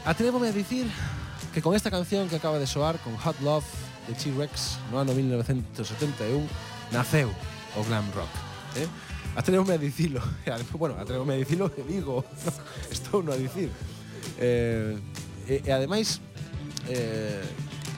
Atrévome 0.07 0.47
a 0.47 0.53
dicir 0.53 0.87
que 1.53 1.61
con 1.61 1.75
esta 1.75 1.91
canción 1.91 2.29
que 2.29 2.37
acaba 2.37 2.61
de 2.61 2.67
soar, 2.69 2.97
con 3.01 3.17
Hot 3.17 3.41
Love 3.41 3.67
de 4.07 4.15
T-Rex 4.15 4.79
no 4.93 5.01
ano 5.03 5.11
1971, 5.13 6.47
naceu 6.95 7.27
o 7.75 7.83
glam 7.83 8.07
rock. 8.15 8.31
Eh? 8.79 8.87
Atrévome 9.35 9.75
a 9.75 9.79
dicilo, 9.79 10.23
bueno, 10.79 10.95
atrévome 10.95 11.35
a 11.35 11.37
dicilo 11.43 11.75
que 11.75 11.83
digo, 11.83 12.23
no, 12.47 12.53
estou 12.87 13.19
no 13.19 13.35
a 13.35 13.37
dicir. 13.37 13.67
Eh, 14.39 14.95
e, 15.51 15.67
e 15.67 15.71
ademais, 15.75 16.23
eh, 16.87 17.43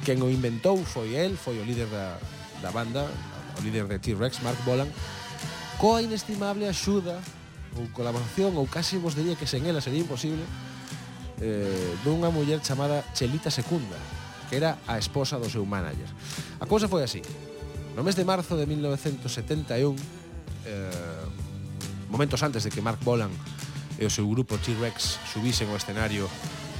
quen 0.00 0.24
o 0.24 0.32
inventou 0.32 0.80
foi 0.88 1.12
el, 1.12 1.36
foi 1.36 1.60
o 1.60 1.64
líder 1.68 1.92
da, 1.92 2.16
da 2.64 2.72
banda, 2.72 3.04
o 3.04 3.60
líder 3.60 3.84
de 3.84 4.00
T-Rex, 4.00 4.40
Mark 4.40 4.56
Bolan, 4.64 4.88
coa 5.76 6.00
inestimable 6.00 6.64
axuda 6.64 7.20
ou 7.76 7.84
colaboración, 7.92 8.56
ou 8.56 8.64
casi 8.64 8.96
vos 8.96 9.12
diría 9.12 9.36
que 9.36 9.44
sen 9.44 9.68
ela 9.68 9.84
sería 9.84 10.00
imposible, 10.00 10.40
eh, 11.40 11.94
dunha 12.04 12.30
muller 12.30 12.60
chamada 12.62 13.04
Chelita 13.14 13.50
Secunda, 13.50 13.96
que 14.48 14.56
era 14.56 14.78
a 14.86 14.98
esposa 14.98 15.38
do 15.38 15.50
seu 15.50 15.64
manager. 15.66 16.08
A 16.60 16.66
cousa 16.66 16.88
foi 16.88 17.04
así. 17.04 17.22
No 17.94 18.02
mes 18.02 18.14
de 18.14 18.24
marzo 18.24 18.54
de 18.54 18.66
1971, 18.66 19.94
eh, 20.66 21.24
momentos 22.10 22.42
antes 22.42 22.62
de 22.64 22.70
que 22.70 22.82
Mark 22.82 23.02
Bolan 23.02 23.30
e 23.98 24.06
o 24.06 24.10
seu 24.10 24.26
grupo 24.30 24.58
T-Rex 24.58 25.18
subisen 25.26 25.66
ao 25.70 25.78
escenario 25.78 26.30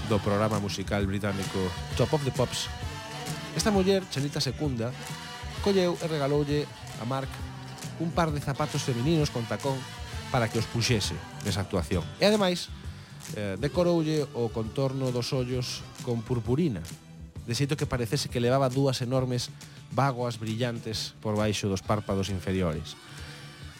do 0.07 0.23
programa 0.23 0.63
musical 0.63 1.03
británico 1.05 1.59
Top 1.99 2.15
of 2.15 2.25
the 2.25 2.31
Pops, 2.31 2.71
esta 3.59 3.71
muller, 3.71 4.07
Chelita 4.11 4.41
Secunda, 4.41 4.95
colleu 5.67 5.99
e 5.99 6.07
regaloulle 6.07 6.67
a 7.03 7.05
Mark 7.05 7.29
un 7.99 8.11
par 8.15 8.31
de 8.31 8.39
zapatos 8.41 8.83
femininos 8.83 9.31
con 9.31 9.43
tacón 9.45 9.75
para 10.31 10.47
que 10.47 10.63
os 10.63 10.67
puxese 10.71 11.19
nesa 11.43 11.67
actuación. 11.67 12.07
E 12.23 12.25
ademais, 12.31 12.71
eh, 13.37 13.57
decoroulle 13.61 14.25
o 14.33 14.49
contorno 14.49 15.11
dos 15.13 15.33
ollos 15.35 15.83
con 16.07 16.23
purpurina, 16.23 16.81
de 17.45 17.53
xeito 17.57 17.77
que 17.77 17.89
parecese 17.89 18.29
que 18.29 18.41
levaba 18.41 18.73
dúas 18.73 19.01
enormes 19.01 19.49
vagoas 19.93 20.37
brillantes 20.37 21.17
por 21.21 21.37
baixo 21.37 21.69
dos 21.69 21.81
párpados 21.81 22.29
inferiores. 22.29 22.97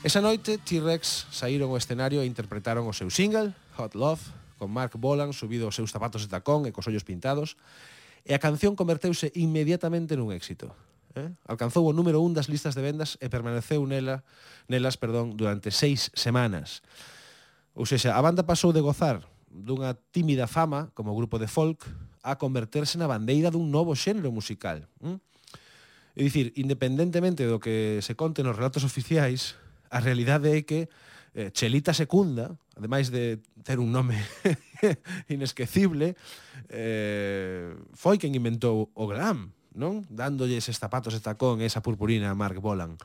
Esa 0.05 0.23
noite, 0.23 0.57
T-Rex 0.57 1.29
saíron 1.29 1.75
ao 1.75 1.81
escenario 1.81 2.23
e 2.23 2.31
interpretaron 2.31 2.87
o 2.87 2.97
seu 2.97 3.13
single, 3.13 3.53
Hot 3.77 3.99
Love, 3.99 4.23
con 4.59 4.71
Mark 4.71 4.95
Bolan 4.97 5.33
subido 5.33 5.67
aos 5.67 5.77
seus 5.77 5.91
zapatos 5.91 6.23
de 6.25 6.33
tacón 6.33 6.67
e 6.67 6.75
cos 6.75 6.87
ollos 6.87 7.07
pintados, 7.07 7.59
e 8.25 8.35
a 8.35 8.43
canción 8.43 8.77
converteuse 8.77 9.33
inmediatamente 9.35 10.17
nun 10.17 10.35
éxito. 10.35 10.75
Eh? 11.17 11.33
Alcanzou 11.49 11.89
o 11.89 11.97
número 11.97 12.21
un 12.21 12.37
das 12.37 12.47
listas 12.47 12.77
de 12.77 12.85
vendas 12.85 13.17
e 13.19 13.27
permaneceu 13.33 13.83
nela, 13.89 14.23
nelas 14.69 15.01
perdón, 15.01 15.35
durante 15.35 15.73
seis 15.73 16.13
semanas. 16.13 16.85
Ou 17.75 17.87
seja, 17.87 18.15
a 18.15 18.21
banda 18.21 18.43
pasou 18.45 18.75
de 18.75 18.83
gozar 18.83 19.23
dunha 19.51 19.97
tímida 20.13 20.47
fama 20.47 20.93
como 20.95 21.17
grupo 21.17 21.41
de 21.41 21.49
folk 21.49 21.85
a 22.23 22.37
converterse 22.37 23.01
na 23.01 23.09
bandeira 23.09 23.49
dun 23.49 23.73
novo 23.73 23.97
xénero 23.97 24.29
musical. 24.31 24.85
Mm? 25.01 25.19
É 26.19 26.21
dicir, 26.21 26.53
independentemente 26.59 27.47
do 27.47 27.63
que 27.63 28.03
se 28.03 28.19
conte 28.19 28.43
nos 28.43 28.59
relatos 28.59 28.83
oficiais, 28.83 29.55
a 29.89 30.03
realidade 30.03 30.51
é 30.51 30.61
que 30.67 30.91
eh, 31.35 31.55
Chelita 31.55 31.95
Secunda, 31.95 32.59
ademais 32.75 33.15
de 33.15 33.39
ter 33.63 33.79
un 33.79 33.95
nome 33.95 34.19
inesquecible, 35.31 36.19
eh, 36.69 37.71
foi 37.95 38.19
quen 38.19 38.35
inventou 38.35 38.91
o 38.93 39.05
glam, 39.07 39.55
non? 39.79 40.03
Dándolle 40.11 40.59
eses 40.59 40.83
zapatos 40.83 41.15
de 41.15 41.23
tacón 41.23 41.63
e 41.63 41.71
esa 41.71 41.87
purpurina 41.87 42.35
a 42.35 42.37
Mark 42.37 42.59
Bolan. 42.59 42.99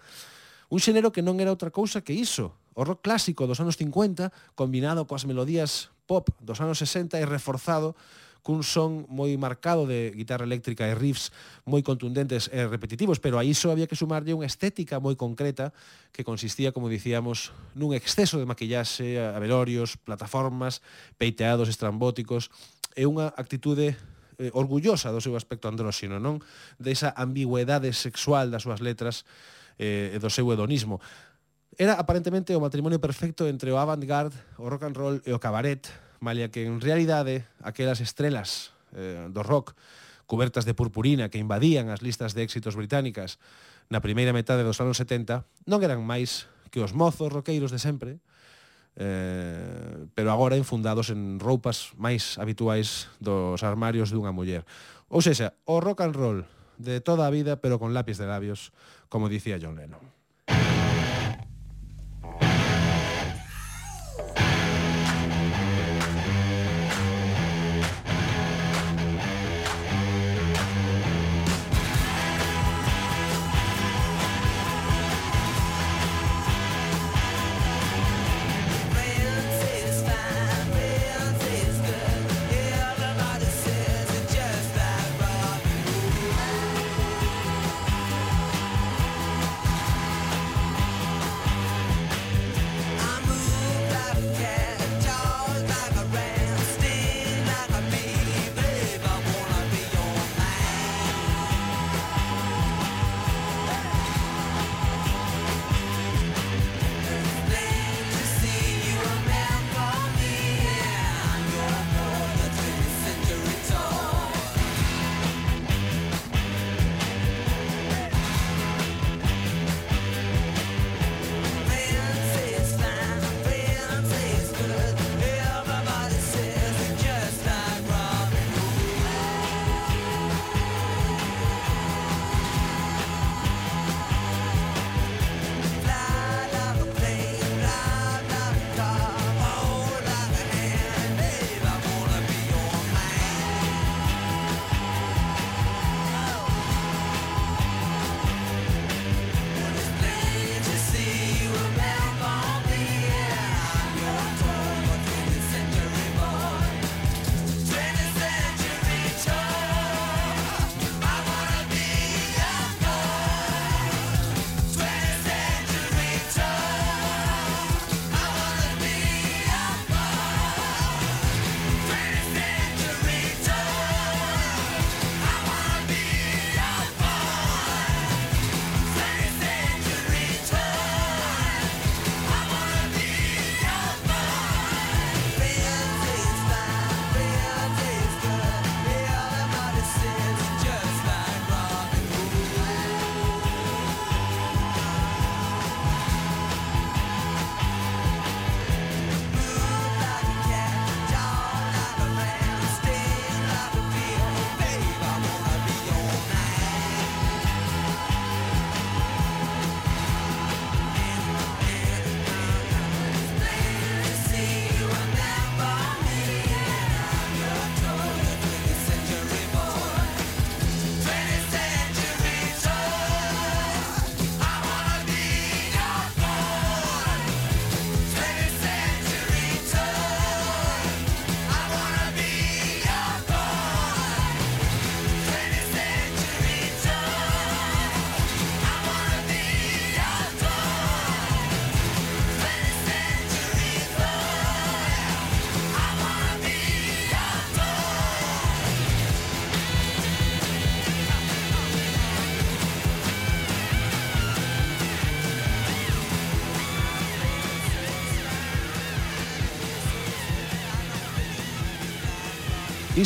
Un 0.74 0.82
xénero 0.82 1.14
que 1.14 1.22
non 1.22 1.38
era 1.38 1.54
outra 1.54 1.70
cousa 1.70 2.02
que 2.02 2.18
iso, 2.18 2.58
o 2.74 2.82
rock 2.82 3.06
clásico 3.06 3.46
dos 3.46 3.62
anos 3.62 3.78
50 3.78 4.34
combinado 4.58 5.06
coas 5.06 5.30
melodías 5.30 5.93
pop 6.06 6.30
dos 6.40 6.60
anos 6.60 6.80
60 6.80 7.20
e 7.20 7.26
reforzado 7.26 7.96
cun 8.44 8.60
son 8.60 9.08
moi 9.08 9.32
marcado 9.40 9.88
de 9.88 10.12
guitarra 10.12 10.44
eléctrica 10.44 10.84
e 10.84 10.94
riffs 10.94 11.32
moi 11.64 11.80
contundentes 11.80 12.52
e 12.52 12.68
repetitivos, 12.68 13.24
pero 13.24 13.40
a 13.40 13.48
iso 13.48 13.72
había 13.72 13.88
que 13.88 13.96
sumarlle 13.96 14.36
unha 14.36 14.46
estética 14.46 15.00
moi 15.00 15.16
concreta 15.16 15.72
que 16.12 16.28
consistía, 16.28 16.76
como 16.76 16.92
dicíamos, 16.92 17.56
nun 17.72 17.96
exceso 17.96 18.36
de 18.36 18.46
maquillaxe, 18.46 19.16
avelorios, 19.16 19.96
plataformas, 19.96 20.84
peiteados 21.16 21.72
estrambóticos 21.72 22.52
e 23.00 23.08
unha 23.08 23.32
actitude 23.32 23.96
eh, 23.96 24.52
orgullosa 24.52 25.16
do 25.16 25.24
seu 25.24 25.40
aspecto 25.40 25.72
andróxino, 25.72 26.20
non? 26.20 26.44
Desa 26.76 27.16
ambigüedade 27.16 27.96
sexual 27.96 28.52
das 28.52 28.68
súas 28.68 28.84
letras 28.84 29.24
eh, 29.80 30.12
e 30.14 30.18
do 30.20 30.28
seu 30.28 30.52
hedonismo. 30.52 31.00
Era 31.78 31.98
aparentemente 31.98 32.54
o 32.54 32.62
matrimonio 32.62 33.02
perfecto 33.02 33.50
entre 33.50 33.74
o 33.74 33.82
avant-garde, 33.82 34.38
o 34.62 34.70
rock 34.70 34.86
and 34.86 34.96
roll 34.98 35.18
e 35.26 35.34
o 35.34 35.42
cabaret, 35.42 35.90
malia 36.22 36.54
que 36.54 36.70
en 36.70 36.78
realidade 36.78 37.50
aquelas 37.66 37.98
estrelas 37.98 38.78
eh, 38.94 39.26
do 39.34 39.42
rock 39.42 39.74
cubertas 40.30 40.70
de 40.70 40.78
purpurina 40.78 41.34
que 41.34 41.42
invadían 41.42 41.90
as 41.90 42.06
listas 42.06 42.38
de 42.38 42.46
éxitos 42.46 42.78
británicas 42.78 43.42
na 43.90 44.06
primeira 44.06 44.32
metade 44.32 44.62
dos 44.62 44.78
anos 44.80 45.02
70 45.02 45.44
non 45.66 45.82
eran 45.82 46.06
máis 46.06 46.46
que 46.70 46.78
os 46.78 46.94
mozos 46.94 47.34
roqueiros 47.34 47.74
de 47.74 47.82
sempre, 47.82 48.22
eh, 48.98 50.06
pero 50.14 50.30
agora 50.30 50.58
infundados 50.62 51.10
en 51.10 51.42
roupas 51.42 51.98
máis 51.98 52.38
habituais 52.38 53.10
dos 53.18 53.66
armarios 53.66 54.14
dunha 54.14 54.30
muller. 54.30 54.62
Ou 55.10 55.26
seja, 55.26 55.58
o 55.66 55.82
rock 55.82 56.06
and 56.06 56.14
roll 56.14 56.40
de 56.78 57.02
toda 57.02 57.26
a 57.26 57.34
vida, 57.34 57.58
pero 57.58 57.82
con 57.82 57.94
lápiz 57.98 58.22
de 58.22 58.30
labios, 58.30 58.74
como 59.10 59.30
dicía 59.30 59.58
John 59.58 59.78
Lennon. 59.78 60.13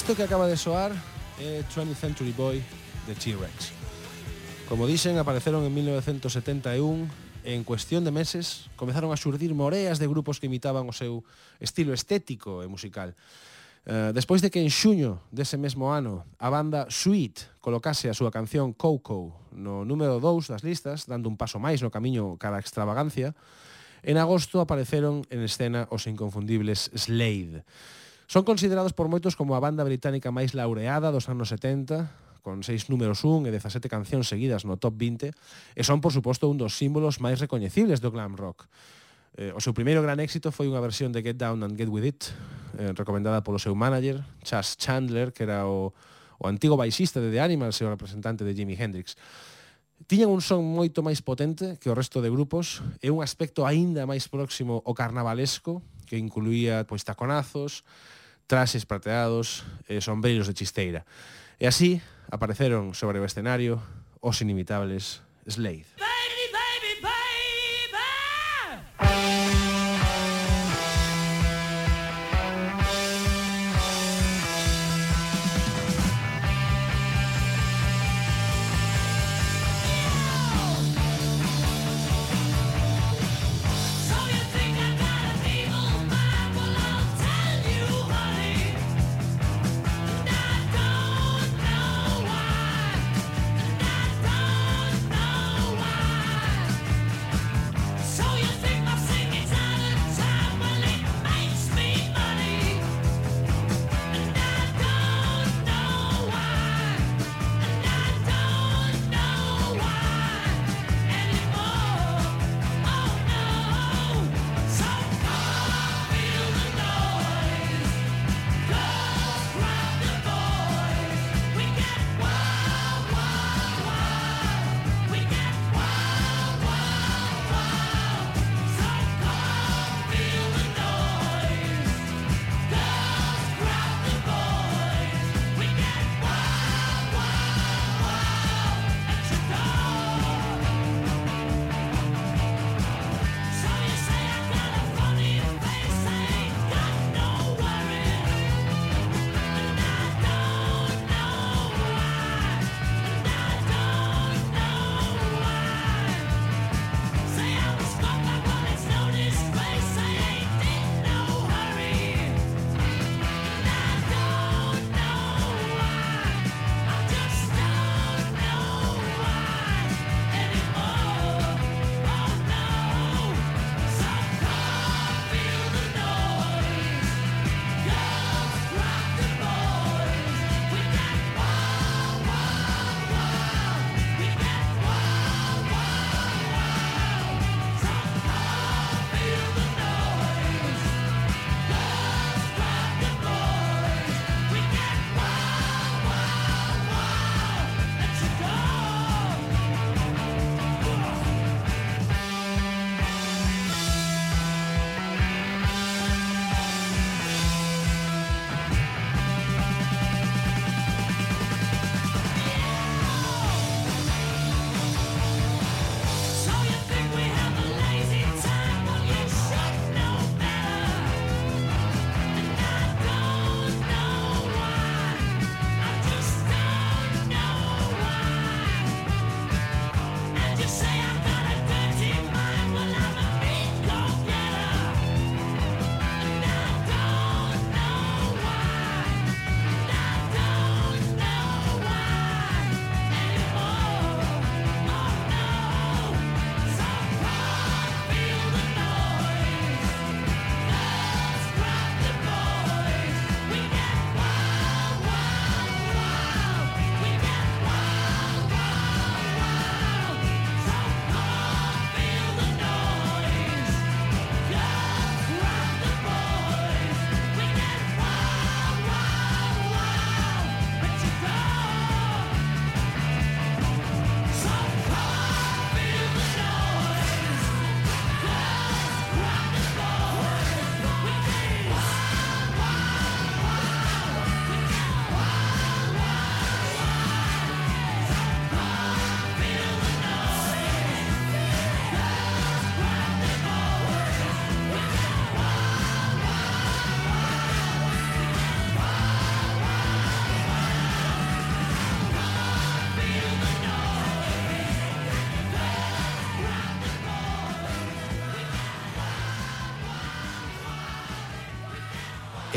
Esto 0.08 0.16
que 0.16 0.24
acaba 0.24 0.48
de 0.48 0.56
soar 0.56 0.96
é 1.36 1.68
20th 1.68 2.00
Century 2.00 2.32
Boy 2.32 2.64
de 3.12 3.12
T-Rex. 3.12 3.76
Como 4.72 4.88
dicen, 4.88 5.20
apareceron 5.20 5.68
en 5.68 5.74
1971 5.76 7.12
en 7.44 7.68
cuestión 7.68 8.08
de 8.08 8.16
meses 8.16 8.72
comezaron 8.80 9.12
a 9.12 9.20
surdir 9.20 9.52
moreas 9.52 10.00
de 10.00 10.08
grupos 10.08 10.40
que 10.40 10.48
imitaban 10.48 10.88
o 10.88 10.96
seu 10.96 11.28
estilo 11.60 11.92
estético 11.92 12.64
e 12.64 12.72
musical. 12.72 13.20
Uh, 13.84 14.16
despois 14.16 14.40
de 14.40 14.48
que 14.48 14.64
en 14.64 14.72
xuño 14.72 15.20
dese 15.28 15.60
mesmo 15.60 15.92
ano 15.92 16.24
a 16.40 16.48
banda 16.48 16.88
Sweet 16.88 17.60
colocase 17.60 18.08
a 18.08 18.16
súa 18.16 18.32
canción 18.32 18.72
Coco 18.72 19.36
no 19.52 19.84
número 19.84 20.24
2 20.24 20.48
das 20.48 20.64
listas, 20.64 21.04
dando 21.12 21.28
un 21.28 21.36
paso 21.36 21.60
máis 21.60 21.84
no 21.84 21.92
camiño 21.92 22.40
cara 22.40 22.56
a 22.56 22.64
extravagancia, 22.64 23.36
en 24.08 24.16
agosto 24.16 24.64
apareceron 24.64 25.28
en 25.28 25.44
escena 25.44 25.84
os 25.92 26.08
inconfundibles 26.08 26.96
Slade. 26.96 27.68
Son 28.28 28.44
considerados 28.44 28.92
por 28.92 29.08
moitos 29.08 29.40
como 29.40 29.56
a 29.56 29.64
banda 29.64 29.88
británica 29.88 30.36
máis 30.36 30.52
laureada 30.52 31.16
dos 31.16 31.32
anos 31.32 31.48
70, 31.48 32.12
con 32.44 32.60
seis 32.60 32.92
números 32.92 33.24
1 33.24 33.48
e 33.48 33.56
17 33.56 33.88
cancións 33.88 34.28
seguidas 34.28 34.68
no 34.68 34.76
top 34.76 35.00
20, 35.00 35.32
e 35.32 35.82
son, 35.88 36.04
por 36.04 36.12
suposto, 36.12 36.52
un 36.52 36.60
dos 36.60 36.76
símbolos 36.76 37.24
máis 37.24 37.40
recoñecibles 37.40 38.04
do 38.04 38.12
glam 38.12 38.36
rock. 38.36 38.68
Eh, 39.40 39.56
o 39.56 39.64
seu 39.64 39.72
primeiro 39.72 40.04
gran 40.04 40.20
éxito 40.20 40.52
foi 40.52 40.68
unha 40.68 40.84
versión 40.84 41.16
de 41.16 41.24
Get 41.24 41.40
Down 41.40 41.64
and 41.64 41.80
Get 41.80 41.88
With 41.88 42.04
It, 42.04 42.22
eh, 42.76 42.92
recomendada 42.92 43.48
polo 43.48 43.64
seu 43.64 43.80
manager, 43.80 44.20
Chas 44.44 44.76
Chandler, 44.76 45.32
que 45.32 45.48
era 45.48 45.64
o, 45.64 45.96
o 46.36 46.52
antigo 46.52 46.76
baixista 46.76 47.24
de 47.24 47.32
The 47.32 47.40
Animals 47.40 47.80
e 47.80 47.88
o 47.88 47.92
representante 47.96 48.44
de 48.44 48.52
Jimi 48.52 48.76
Hendrix. 48.76 49.16
Tiñan 50.04 50.36
un 50.36 50.44
son 50.44 50.68
moito 50.68 51.00
máis 51.00 51.24
potente 51.24 51.80
que 51.80 51.88
o 51.88 51.96
resto 51.96 52.20
de 52.20 52.28
grupos 52.28 52.84
e 53.00 53.08
un 53.08 53.24
aspecto 53.24 53.64
aínda 53.64 54.04
máis 54.04 54.28
próximo 54.28 54.84
ao 54.84 54.92
carnavalesco 54.92 55.80
que 56.08 56.18
incluía 56.18 56.88
pois 56.88 57.04
taconazos, 57.04 57.84
traxes 58.48 58.88
prateados 58.88 59.68
e 59.92 60.00
sombreiros 60.00 60.48
de 60.48 60.56
chisteira. 60.56 61.04
E 61.60 61.68
así 61.68 62.00
apareceron 62.32 62.96
sobre 62.96 63.20
o 63.20 63.28
escenario 63.28 63.84
os 64.24 64.40
inimitables 64.40 65.22
Slade. 65.46 66.07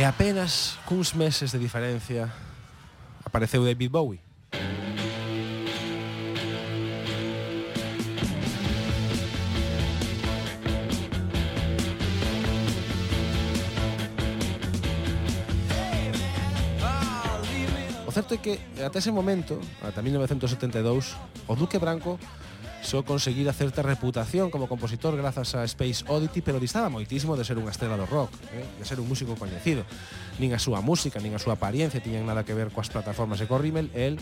E 0.01 0.03
apenas 0.03 0.81
cuns 0.89 1.13
meses 1.13 1.53
de 1.53 1.59
diferencia 1.61 2.33
apareceu 3.23 3.61
David 3.61 3.93
Bowie. 3.93 4.19
O 18.07 18.11
certo 18.11 18.33
é 18.33 18.39
que 18.41 18.57
ata 18.81 18.97
ese 18.97 19.13
momento, 19.13 19.61
ata 19.85 20.01
1972, 20.01 21.13
o 21.47 21.55
Duque 21.55 21.77
Branco 21.77 22.19
só 22.90 23.05
conseguira 23.07 23.53
certa 23.53 23.87
reputación 23.87 24.50
como 24.50 24.66
compositor 24.66 25.14
grazas 25.14 25.55
a 25.55 25.62
Space 25.62 26.03
Oddity, 26.11 26.42
pero 26.42 26.59
distaba 26.59 26.90
moitísimo 26.90 27.38
de 27.38 27.46
ser 27.46 27.55
unha 27.55 27.70
estrela 27.70 27.94
do 27.94 28.03
rock, 28.03 28.35
eh? 28.50 28.66
de 28.66 28.83
ser 28.83 28.98
un 28.98 29.07
músico 29.07 29.38
coñecido. 29.38 29.87
Nin 30.42 30.50
a 30.50 30.59
súa 30.59 30.83
música, 30.83 31.22
nin 31.22 31.31
a 31.31 31.38
súa 31.38 31.55
apariencia 31.55 32.03
tiñan 32.03 32.26
nada 32.26 32.42
que 32.42 32.50
ver 32.50 32.74
coas 32.74 32.90
plataformas 32.90 33.38
e 33.38 33.46
co 33.46 33.62
Rimmel, 33.62 33.94
el, 33.94 34.18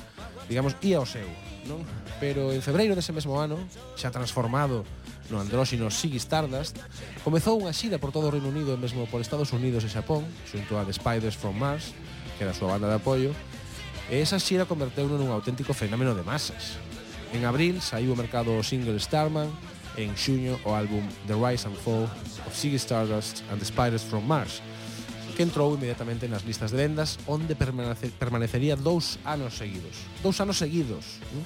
digamos, 0.53 0.77
ia 0.85 1.01
ao 1.01 1.09
seu. 1.09 1.25
Non? 1.65 1.81
Pero 2.21 2.53
en 2.53 2.61
febreiro 2.61 2.93
dese 2.93 3.17
mesmo 3.17 3.41
ano, 3.41 3.57
xa 3.97 4.13
transformado 4.13 4.85
no 5.33 5.41
andróxino 5.41 5.89
Ziggy 5.89 6.21
Stardust, 6.21 6.77
comezou 7.25 7.57
unha 7.57 7.73
xira 7.73 7.97
por 7.97 8.13
todo 8.13 8.29
o 8.29 8.33
Reino 8.37 8.53
Unido 8.53 8.77
e 8.77 8.79
mesmo 8.81 9.09
por 9.09 9.25
Estados 9.25 9.49
Unidos 9.57 9.81
e 9.81 9.89
Xapón, 9.89 10.29
xunto 10.45 10.77
a 10.77 10.85
The 10.85 10.93
Spiders 10.93 11.41
from 11.41 11.57
Mars, 11.57 11.97
que 12.37 12.45
era 12.45 12.53
a 12.53 12.59
súa 12.59 12.77
banda 12.77 12.93
de 12.93 13.01
apoio, 13.01 13.33
e 14.13 14.21
esa 14.21 14.37
xira 14.37 14.69
converteu 14.69 15.09
nun 15.09 15.33
auténtico 15.33 15.73
fenómeno 15.73 16.13
de 16.13 16.21
masas. 16.21 16.77
En 17.33 17.45
abril 17.45 17.81
saiu 17.85 18.17
ao 18.17 18.17
mercado 18.17 18.57
o 18.57 18.65
single 18.65 18.97
Starman 18.97 19.53
e 19.99 20.07
en 20.07 20.17
xuño 20.17 20.57
o 20.65 20.73
álbum 20.73 21.05
The 21.29 21.37
Rise 21.37 21.69
and 21.69 21.77
Fall 21.77 22.09
of 22.49 22.53
Ziggy 22.57 22.81
Stardust 22.81 23.45
and 23.53 23.61
the 23.61 23.69
Spiders 23.69 24.01
from 24.01 24.25
Mars, 24.25 24.65
que 25.37 25.45
entrou 25.45 25.77
inmediatamente 25.77 26.25
nas 26.25 26.49
listas 26.49 26.73
de 26.73 26.81
vendas 26.81 27.21
onde 27.29 27.53
permanece, 27.53 28.09
permanecería 28.17 28.81
dous 28.81 29.21
anos 29.29 29.61
seguidos. 29.61 30.09
Dous 30.25 30.41
anos 30.41 30.57
seguidos. 30.57 31.21
¿no? 31.37 31.45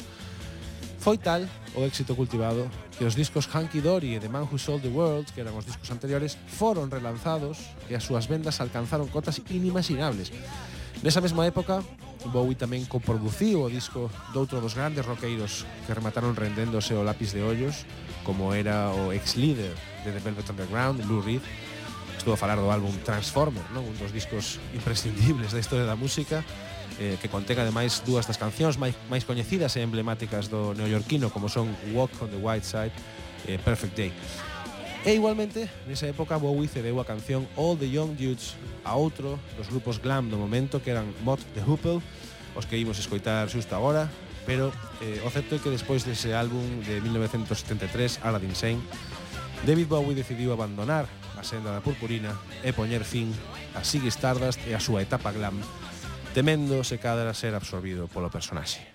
Foi 1.03 1.19
tal 1.19 1.51
o 1.75 1.83
éxito 1.83 2.15
cultivado 2.15 2.71
que 2.95 3.03
os 3.03 3.19
discos 3.19 3.51
Hanky 3.51 3.83
Dory 3.83 4.15
e 4.15 4.23
The 4.23 4.31
Man 4.31 4.47
Who 4.47 4.63
Sold 4.63 4.87
the 4.87 4.93
World, 4.95 5.35
que 5.35 5.43
eran 5.43 5.59
os 5.59 5.67
discos 5.67 5.91
anteriores, 5.91 6.39
foron 6.47 6.95
relanzados 6.95 7.59
e 7.91 7.99
as 7.99 8.07
súas 8.07 8.31
vendas 8.31 8.63
alcanzaron 8.63 9.11
cotas 9.11 9.43
inimaginables. 9.51 10.31
Nesa 11.03 11.21
mesma 11.21 11.45
época, 11.45 11.83
Bowie 12.31 12.55
tamén 12.55 12.87
coproduciu 12.87 13.67
o 13.67 13.69
disco 13.69 14.07
doutro 14.31 14.63
dos 14.63 14.79
grandes 14.79 15.03
roqueiros 15.03 15.67
que 15.85 15.93
remataron 15.93 16.39
rendéndose 16.39 16.95
o 16.95 17.03
lápiz 17.03 17.35
de 17.35 17.43
ollos, 17.43 17.83
como 18.23 18.55
era 18.55 18.95
o 18.95 19.11
ex 19.11 19.35
líder 19.35 19.75
de 20.07 20.15
The 20.15 20.23
Velvet 20.23 20.47
Underground, 20.47 21.03
Lou 21.11 21.19
Reed, 21.19 21.43
Estuvo 22.23 22.35
a 22.35 22.37
falar 22.37 22.55
do 22.55 22.71
álbum 22.71 22.95
Transformer, 23.03 23.67
non? 23.75 23.83
un 23.83 23.99
dos 23.99 24.15
discos 24.15 24.63
imprescindibles 24.79 25.51
da 25.51 25.59
historia 25.59 25.83
da 25.83 25.99
música, 25.99 26.47
eh, 27.03 27.19
que 27.19 27.27
contén 27.27 27.59
ademais 27.59 27.99
dúas 28.07 28.31
das 28.31 28.39
cancións 28.39 28.79
máis, 28.79 28.95
máis 29.11 29.27
coñecidas 29.27 29.75
e 29.75 29.83
emblemáticas 29.83 30.47
do 30.47 30.71
neoyorquino 30.71 31.35
como 31.35 31.51
son 31.51 31.67
Walk 31.91 32.15
on 32.23 32.31
the 32.31 32.39
White 32.39 32.63
Side 32.63 32.95
e 33.51 33.57
eh, 33.57 33.59
Perfect 33.59 33.99
Day. 33.99 34.15
E 35.03 35.19
igualmente, 35.19 35.67
nesa 35.91 36.07
época, 36.07 36.39
Bowie 36.39 36.71
cedeu 36.71 37.03
a 37.03 37.05
canción 37.05 37.51
All 37.59 37.75
the 37.75 37.91
Young 37.91 38.15
Dudes 38.15 38.55
a 38.87 38.95
outro 38.95 39.35
dos 39.59 39.67
grupos 39.67 39.99
glam 39.99 40.31
do 40.31 40.39
momento 40.39 40.79
que 40.79 40.95
eran 40.95 41.11
Mott 41.27 41.43
the 41.59 41.63
Hoople, 41.67 41.99
os 42.55 42.71
que 42.71 42.79
imos 42.79 43.03
escoitar 43.03 43.51
xusto 43.51 43.75
agora, 43.75 44.07
pero 44.47 44.71
eh, 45.03 45.19
o 45.27 45.31
certo 45.35 45.59
é 45.59 45.63
que 45.63 45.75
despois 45.75 46.07
dese 46.07 46.31
álbum 46.39 46.63
de 46.87 47.03
1973, 47.03 48.23
Aladdin 48.23 48.55
Sane, 48.55 48.79
David 49.67 49.91
Bowie 49.91 50.15
decidiu 50.15 50.55
abandonar 50.55 51.11
a 51.35 51.43
senda 51.43 51.75
da 51.75 51.83
purpurina 51.83 52.39
e 52.63 52.71
poñer 52.71 53.03
fin 53.03 53.27
a 53.75 53.83
Ziggy 53.83 54.07
Stardust 54.07 54.63
e 54.71 54.75
a 54.75 54.79
súa 54.79 55.03
etapa 55.03 55.35
glam, 55.35 55.59
temendo 56.31 56.87
se 56.87 57.03
cadra 57.03 57.35
ser 57.35 57.59
absorbido 57.59 58.07
polo 58.07 58.31
personaxe. 58.31 58.87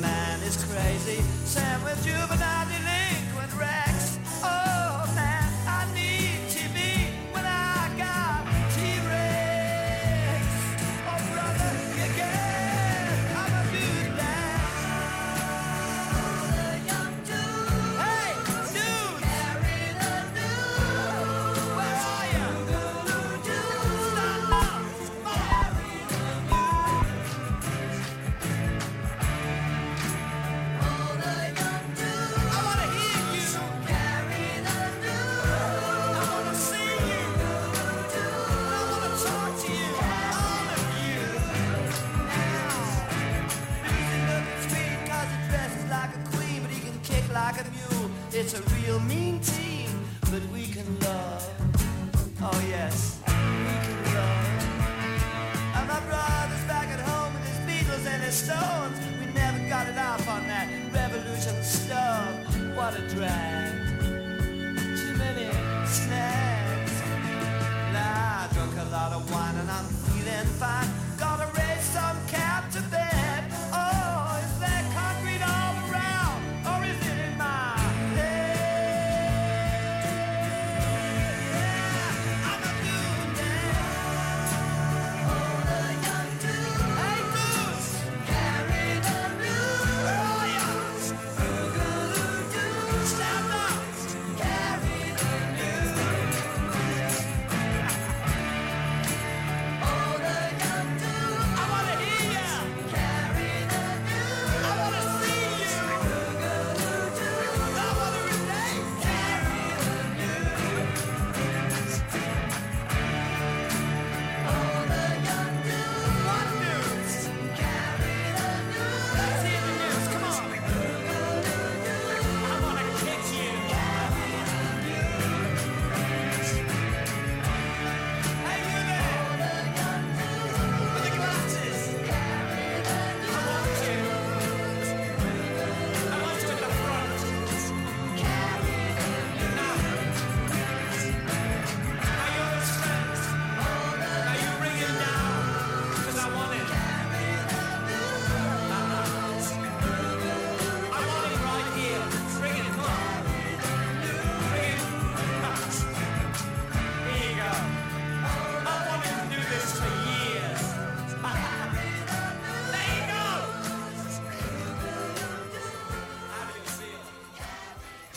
Man 0.00 0.40
is 0.42 0.56
crazy. 0.64 1.22
Sam 1.44 1.82
with 1.84 2.02
juvenile 2.04 2.87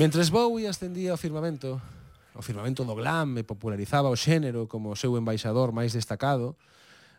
Mentres 0.02 0.32
Bowie 0.32 0.66
ascendía 0.66 1.14
ao 1.14 1.18
firmamento, 1.22 1.78
o 2.34 2.42
firmamento 2.42 2.82
do 2.82 2.98
glam 2.98 3.38
e 3.38 3.46
popularizaba 3.46 4.10
o 4.10 4.18
xénero 4.18 4.66
como 4.66 4.90
o 4.90 4.98
seu 4.98 5.14
embaixador 5.14 5.70
máis 5.70 5.94
destacado, 5.94 6.58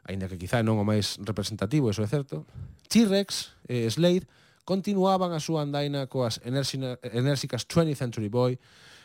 aínda 0.02 0.26
que 0.26 0.34
quizá 0.34 0.66
non 0.66 0.82
o 0.82 0.84
máis 0.84 1.14
representativo, 1.22 1.94
eso 1.94 2.02
é 2.02 2.10
certo, 2.10 2.42
T-Rex 2.90 3.54
e 3.70 3.86
Slade 3.86 4.26
continuaban 4.66 5.30
a 5.30 5.38
súa 5.38 5.62
andaina 5.62 6.10
coas 6.10 6.42
enérxicas 6.42 7.70
20th 7.70 8.02
Century 8.02 8.26
Boy 8.26 8.58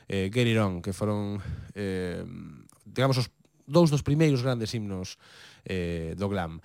e 0.10 0.34
Get 0.34 0.50
It 0.50 0.58
On, 0.58 0.82
que 0.82 0.90
foron, 0.90 1.38
eh, 1.78 2.26
digamos, 2.82 3.22
os 3.22 3.30
dous 3.70 3.94
dos 3.94 4.02
primeiros 4.02 4.42
grandes 4.42 4.74
himnos 4.74 5.22
eh, 5.70 6.18
do 6.18 6.26
glam 6.26 6.58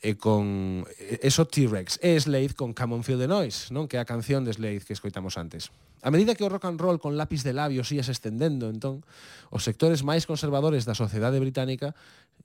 e 0.00 0.16
con 0.16 0.88
eso 1.20 1.44
T-Rex 1.44 2.00
e 2.00 2.16
Slade 2.16 2.56
con 2.56 2.72
Come 2.72 2.96
on 2.96 3.04
Feel 3.04 3.20
the 3.20 3.28
Noise, 3.28 3.68
non? 3.68 3.84
Que 3.84 3.96
é 3.96 4.00
a 4.00 4.08
canción 4.08 4.48
de 4.48 4.56
Slade 4.56 4.88
que 4.88 4.96
escoitamos 4.96 5.36
antes. 5.36 5.68
A 6.00 6.08
medida 6.08 6.32
que 6.32 6.40
o 6.40 6.48
rock 6.48 6.64
and 6.64 6.80
roll 6.80 6.96
con 6.96 7.20
lápis 7.20 7.44
de 7.44 7.52
labios 7.52 7.92
ia 7.92 8.00
se 8.00 8.16
estendendo, 8.16 8.72
entón, 8.72 9.04
os 9.52 9.60
sectores 9.60 10.00
máis 10.00 10.24
conservadores 10.24 10.88
da 10.88 10.96
sociedade 10.96 11.36
británica 11.36 11.92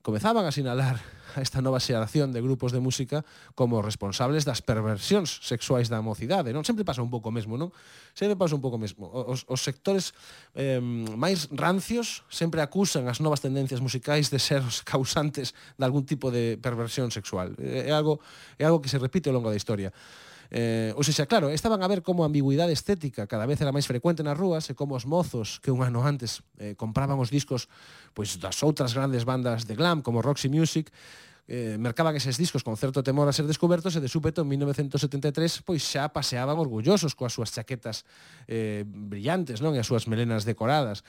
comezaban 0.05 0.45
a 0.45 0.53
sinalar 0.53 1.01
a 1.33 1.41
esta 1.41 1.65
nova 1.65 1.81
xeración 1.81 2.29
de 2.29 2.39
grupos 2.39 2.69
de 2.69 2.77
música 2.77 3.25
como 3.57 3.81
responsables 3.81 4.45
das 4.45 4.61
perversións 4.61 5.41
sexuais 5.41 5.89
da 5.89 5.97
mocidade, 6.05 6.53
non? 6.53 6.61
Sempre 6.61 6.85
pasa 6.85 7.01
un 7.01 7.09
pouco 7.09 7.33
mesmo, 7.33 7.57
non? 7.57 7.73
Sempre 8.13 8.37
pasa 8.37 8.53
un 8.53 8.61
pouco 8.61 8.77
mesmo. 8.77 9.09
Os, 9.09 9.49
os 9.49 9.65
sectores 9.65 10.13
eh, 10.53 10.77
máis 11.17 11.49
rancios 11.49 12.21
sempre 12.29 12.61
acusan 12.61 13.09
as 13.09 13.17
novas 13.17 13.41
tendencias 13.41 13.81
musicais 13.81 14.29
de 14.29 14.37
ser 14.37 14.61
os 14.61 14.85
causantes 14.85 15.57
de 15.73 15.83
algún 15.83 16.05
tipo 16.05 16.29
de 16.29 16.61
perversión 16.61 17.09
sexual. 17.09 17.57
É 17.57 17.89
algo, 17.89 18.21
é 18.61 18.69
algo 18.69 18.79
que 18.79 18.93
se 18.93 19.01
repite 19.01 19.27
ao 19.27 19.35
longo 19.35 19.49
da 19.49 19.57
historia. 19.57 19.89
Eh, 20.53 20.93
ou 20.93 21.01
seja, 21.01 21.25
claro, 21.25 21.49
estaban 21.49 21.81
a 21.81 21.87
ver 21.89 22.05
como 22.05 22.21
a 22.21 22.29
ambigüidade 22.29 22.73
estética 22.73 23.25
cada 23.25 23.49
vez 23.49 23.57
era 23.61 23.73
máis 23.73 23.89
frecuente 23.89 24.21
nas 24.21 24.37
rúas 24.37 24.69
e 24.69 24.77
como 24.77 24.93
os 24.93 25.09
mozos 25.09 25.57
que 25.61 25.73
un 25.73 25.81
ano 25.81 26.05
antes 26.05 26.45
eh, 26.61 26.77
compraban 26.77 27.17
os 27.17 27.33
discos 27.33 27.65
pois 28.13 28.37
das 28.37 28.61
outras 28.61 28.93
grandes 28.93 29.25
bandas 29.25 29.65
de 29.65 29.73
glam 29.73 30.05
como 30.05 30.21
Roxy 30.21 30.47
Music, 30.47 30.93
eh, 31.47 31.77
mercaban 31.77 32.17
eses 32.17 32.37
discos 32.37 32.65
con 32.65 32.77
certo 32.77 33.05
temor 33.05 33.29
a 33.29 33.33
ser 33.33 33.45
descobertos 33.45 33.93
e 33.93 34.01
de 34.01 34.09
súpeto 34.09 34.41
en 34.41 34.49
1973 34.49 35.61
pois 35.61 35.81
xa 35.85 36.09
paseaban 36.09 36.57
orgullosos 36.57 37.13
coas 37.13 37.33
súas 37.33 37.53
chaquetas 37.53 38.05
eh, 38.49 38.81
brillantes 38.85 39.61
non 39.61 39.77
e 39.77 39.79
as 39.81 39.85
súas 39.85 40.09
melenas 40.09 40.45
decoradas. 40.45 41.05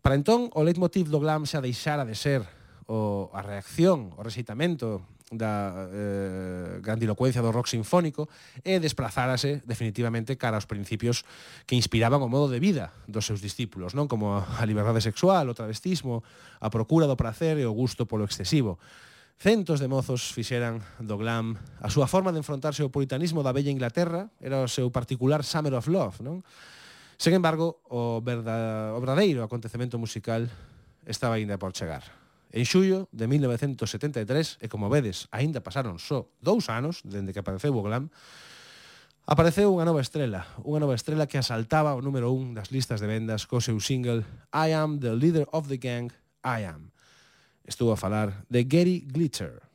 Para 0.00 0.16
entón, 0.16 0.48
o 0.56 0.64
leitmotiv 0.64 1.12
do 1.12 1.20
glam 1.20 1.44
xa 1.44 1.60
deixara 1.60 2.08
de 2.08 2.16
ser 2.16 2.40
o, 2.88 3.28
a 3.36 3.44
reacción, 3.44 4.16
o 4.16 4.24
recitamento 4.24 5.04
da 5.30 5.86
eh, 5.94 6.82
grandilocuencia 6.82 7.38
do 7.38 7.54
rock 7.54 7.70
sinfónico 7.70 8.26
e 8.66 8.82
desplazárase 8.82 9.62
definitivamente 9.62 10.34
cara 10.34 10.58
aos 10.58 10.66
principios 10.66 11.22
que 11.70 11.78
inspiraban 11.78 12.18
o 12.18 12.26
modo 12.26 12.50
de 12.50 12.58
vida 12.58 12.90
dos 13.06 13.30
seus 13.30 13.38
discípulos, 13.38 13.94
non 13.94 14.10
como 14.10 14.42
a 14.42 14.62
liberdade 14.66 14.98
sexual, 14.98 15.46
o 15.46 15.54
travestismo, 15.54 16.26
a 16.58 16.66
procura 16.66 17.06
do 17.06 17.14
placer 17.14 17.62
e 17.62 17.64
o 17.64 17.70
gusto 17.70 18.10
polo 18.10 18.26
excesivo. 18.26 18.82
Centos 19.40 19.80
de 19.80 19.88
mozos 19.88 20.34
fixeran 20.34 20.84
do 21.00 21.16
glam 21.16 21.56
a 21.80 21.88
súa 21.88 22.10
forma 22.10 22.34
de 22.34 22.42
enfrontarse 22.42 22.82
ao 22.82 22.92
puritanismo 22.92 23.40
da 23.46 23.54
bella 23.54 23.72
Inglaterra 23.72 24.28
era 24.42 24.60
o 24.60 24.68
seu 24.68 24.90
particular 24.90 25.46
Summer 25.46 25.78
of 25.78 25.88
Love, 25.88 26.26
non? 26.26 26.42
Sen 27.16 27.38
embargo, 27.38 27.80
o, 27.86 28.18
verda, 28.20 28.92
o 28.92 29.00
verdadeiro 29.00 29.46
acontecemento 29.46 29.94
musical 29.96 30.44
estaba 31.06 31.38
ainda 31.38 31.56
por 31.56 31.70
chegar. 31.72 32.19
En 32.50 32.66
xullo 32.66 33.06
de 33.14 33.30
1973, 33.30 34.58
e 34.58 34.66
como 34.66 34.90
vedes, 34.90 35.30
aínda 35.30 35.62
pasaron 35.62 36.02
só 36.02 36.26
dous 36.42 36.66
anos 36.66 37.06
dende 37.06 37.30
que 37.30 37.38
apareceu 37.38 37.70
o 37.70 37.82
glam, 37.86 38.10
apareceu 39.22 39.70
unha 39.70 39.86
nova 39.86 40.02
estrela, 40.02 40.50
unha 40.66 40.82
nova 40.82 40.98
estrela 40.98 41.30
que 41.30 41.38
asaltaba 41.38 41.94
o 41.94 42.02
número 42.02 42.34
un 42.34 42.58
das 42.58 42.74
listas 42.74 42.98
de 42.98 43.06
vendas 43.06 43.46
co 43.46 43.62
seu 43.62 43.78
single 43.78 44.26
I 44.50 44.74
Am 44.74 44.98
the 44.98 45.14
Leader 45.14 45.46
of 45.54 45.70
the 45.70 45.78
Gang, 45.78 46.10
I 46.42 46.66
Am. 46.66 46.90
Estou 47.62 47.94
a 47.94 47.96
falar 47.96 48.42
de 48.50 48.66
Gary 48.66 49.06
Glitter. 49.06 49.69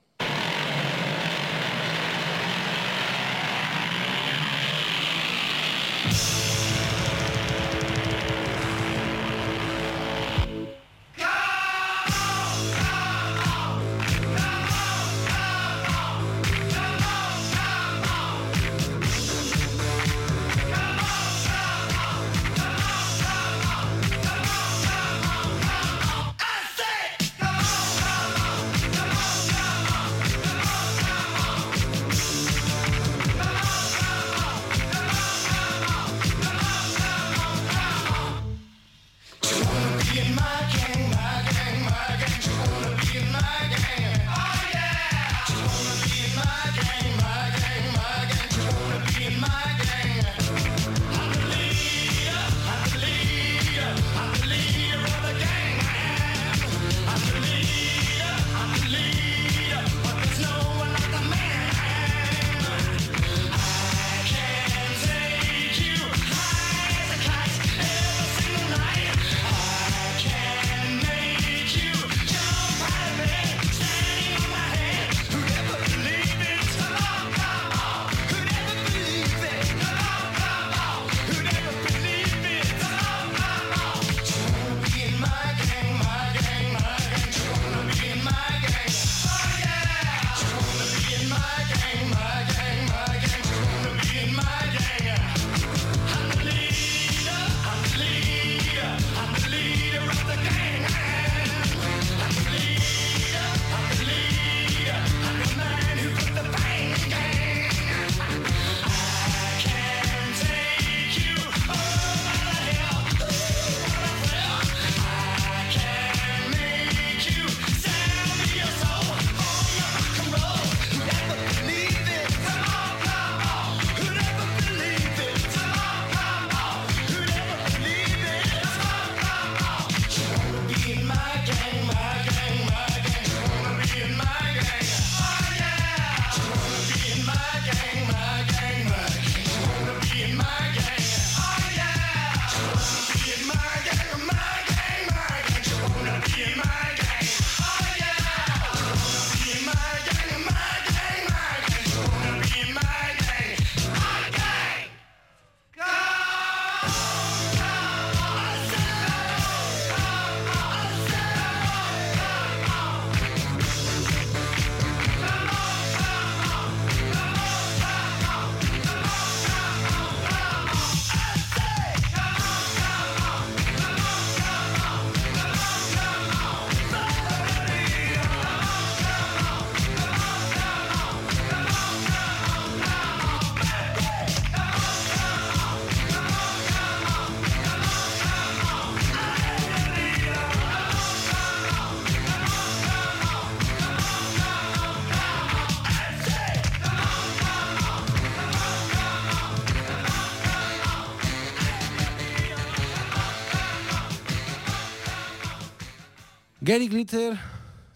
Gary 206.66 206.88
Glitter, 206.88 207.38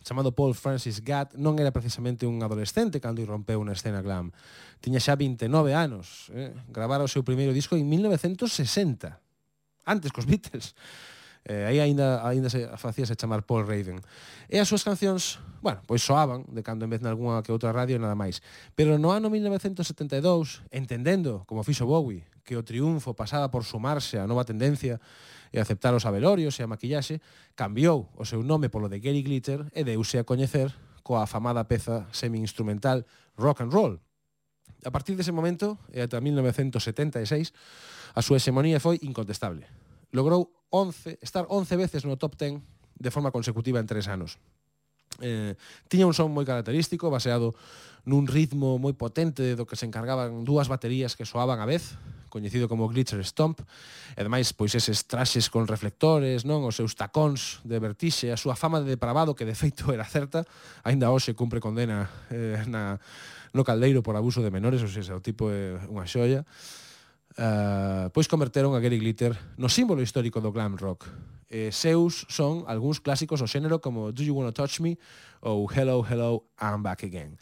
chamado 0.03 0.31
Paul 0.31 0.53
Francis 0.53 1.01
Gatt, 1.01 1.33
non 1.33 1.57
era 1.57 1.73
precisamente 1.73 2.29
un 2.29 2.37
adolescente 2.45 3.01
cando 3.01 3.17
irrompeu 3.17 3.65
na 3.65 3.73
escena 3.73 3.97
glam. 3.97 4.29
Tiña 4.77 5.01
xa 5.01 5.17
29 5.17 5.73
anos. 5.73 6.29
Eh? 6.37 6.53
Gravara 6.69 7.01
o 7.01 7.09
seu 7.09 7.25
primeiro 7.25 7.49
disco 7.49 7.73
en 7.73 7.89
1960, 7.89 9.17
antes 9.89 10.13
cos 10.13 10.29
Beatles. 10.29 10.77
Eh, 11.49 11.65
aí 11.65 11.81
aínda 11.81 12.21
aínda 12.21 12.45
se 12.45 12.69
facíase 12.77 13.17
chamar 13.17 13.41
Paul 13.41 13.65
Raven. 13.65 14.05
E 14.45 14.61
as 14.61 14.69
súas 14.69 14.85
cancións, 14.85 15.41
bueno, 15.65 15.81
pois 15.89 16.05
soaban 16.05 16.45
de 16.53 16.61
cando 16.61 16.85
en 16.85 16.93
vez 16.93 17.01
nalgúna 17.01 17.41
que 17.41 17.49
outra 17.49 17.73
radio 17.73 17.97
e 17.97 18.01
nada 18.05 18.13
máis. 18.13 18.45
Pero 18.77 19.01
no 19.01 19.09
ano 19.09 19.33
1972, 19.33 20.61
entendendo, 20.69 21.41
como 21.49 21.65
fixo 21.65 21.89
Bowie, 21.89 22.21
que 22.45 22.53
o 22.53 22.61
triunfo 22.61 23.17
pasaba 23.17 23.49
por 23.49 23.65
sumarse 23.65 24.21
á 24.21 24.29
nova 24.29 24.45
tendencia, 24.45 25.01
e 25.53 25.59
aceptar 25.59 25.95
os 25.97 26.05
avelorios 26.05 26.57
e 26.59 26.63
a 26.63 26.69
maquillaxe, 26.69 27.21
cambiou 27.55 28.09
o 28.17 28.25
seu 28.25 28.43
nome 28.43 28.69
polo 28.69 28.89
de 28.89 28.99
Gary 28.99 29.21
Glitter 29.21 29.65
e 29.73 29.83
deuse 29.83 30.21
a 30.21 30.27
coñecer 30.27 30.69
coa 31.01 31.25
afamada 31.25 31.65
peza 31.65 32.05
semi-instrumental 32.13 33.05
Rock 33.37 33.65
and 33.65 33.73
Roll. 33.73 33.97
A 34.85 34.91
partir 34.93 35.17
dese 35.17 35.33
momento, 35.33 35.81
e 35.91 35.99
ata 35.99 36.21
1976, 36.21 37.51
a 38.15 38.21
súa 38.21 38.37
hexemonía 38.37 38.79
foi 38.79 39.01
incontestable. 39.03 39.65
Logrou 40.13 40.53
11, 40.69 41.17
estar 41.19 41.49
11 41.49 41.75
veces 41.75 42.01
no 42.05 42.15
top 42.21 42.37
10 42.37 42.61
de 42.99 43.09
forma 43.11 43.31
consecutiva 43.33 43.81
en 43.81 43.89
tres 43.89 44.07
anos 44.07 44.37
eh, 45.21 45.55
tiña 45.87 46.07
un 46.07 46.15
son 46.15 46.31
moi 46.31 46.47
característico 46.47 47.11
baseado 47.11 47.53
nun 48.07 48.25
ritmo 48.25 48.79
moi 48.79 48.95
potente 48.95 49.53
do 49.53 49.67
que 49.67 49.75
se 49.75 49.85
encargaban 49.85 50.47
dúas 50.47 50.71
baterías 50.71 51.13
que 51.13 51.27
soaban 51.27 51.59
a 51.59 51.67
vez 51.67 51.99
coñecido 52.29 52.69
como 52.69 52.87
Glitcher 52.87 53.25
Stomp, 53.25 53.59
e 54.15 54.21
ademais 54.21 54.53
pois 54.53 54.77
eses 54.77 55.09
traxes 55.09 55.49
con 55.49 55.65
reflectores, 55.65 56.45
non, 56.45 56.63
os 56.63 56.77
seus 56.77 56.93
tacóns 56.93 57.59
de 57.65 57.81
vertixe, 57.81 58.29
a 58.29 58.37
súa 58.37 58.53
fama 58.53 58.79
de 58.79 58.95
depravado 58.95 59.33
que 59.33 59.43
de 59.43 59.57
feito 59.57 59.89
era 59.91 60.05
certa, 60.05 60.45
aínda 60.85 61.09
hoxe 61.09 61.33
cumpre 61.33 61.59
condena 61.59 62.07
eh, 62.29 62.61
na 62.69 63.01
no 63.49 63.65
caldeiro 63.65 64.05
por 64.05 64.13
abuso 64.13 64.45
de 64.45 64.53
menores, 64.53 64.85
ou 64.85 64.91
seja, 64.93 65.17
o 65.17 65.25
tipo 65.25 65.49
é 65.49 65.81
unha 65.89 66.05
xoia. 66.05 66.45
Uh, 67.39 68.11
pois 68.11 68.27
converteron 68.27 68.75
a 68.75 68.83
Gary 68.83 68.99
Glitter 68.99 69.31
no 69.55 69.71
símbolo 69.71 70.03
histórico 70.03 70.43
do 70.43 70.51
glam 70.51 70.75
rock. 70.75 71.07
Eh, 71.47 71.71
seus 71.71 72.27
son 72.27 72.67
algúns 72.67 72.99
clásicos 72.99 73.39
o 73.39 73.47
xénero 73.47 73.79
como 73.79 74.11
Do 74.11 74.27
You 74.27 74.35
Wanna 74.35 74.51
Touch 74.51 74.83
Me 74.83 74.99
ou 75.39 75.71
Hello, 75.71 76.03
Hello, 76.03 76.51
I'm 76.59 76.83
Back 76.83 77.07
Again. 77.07 77.39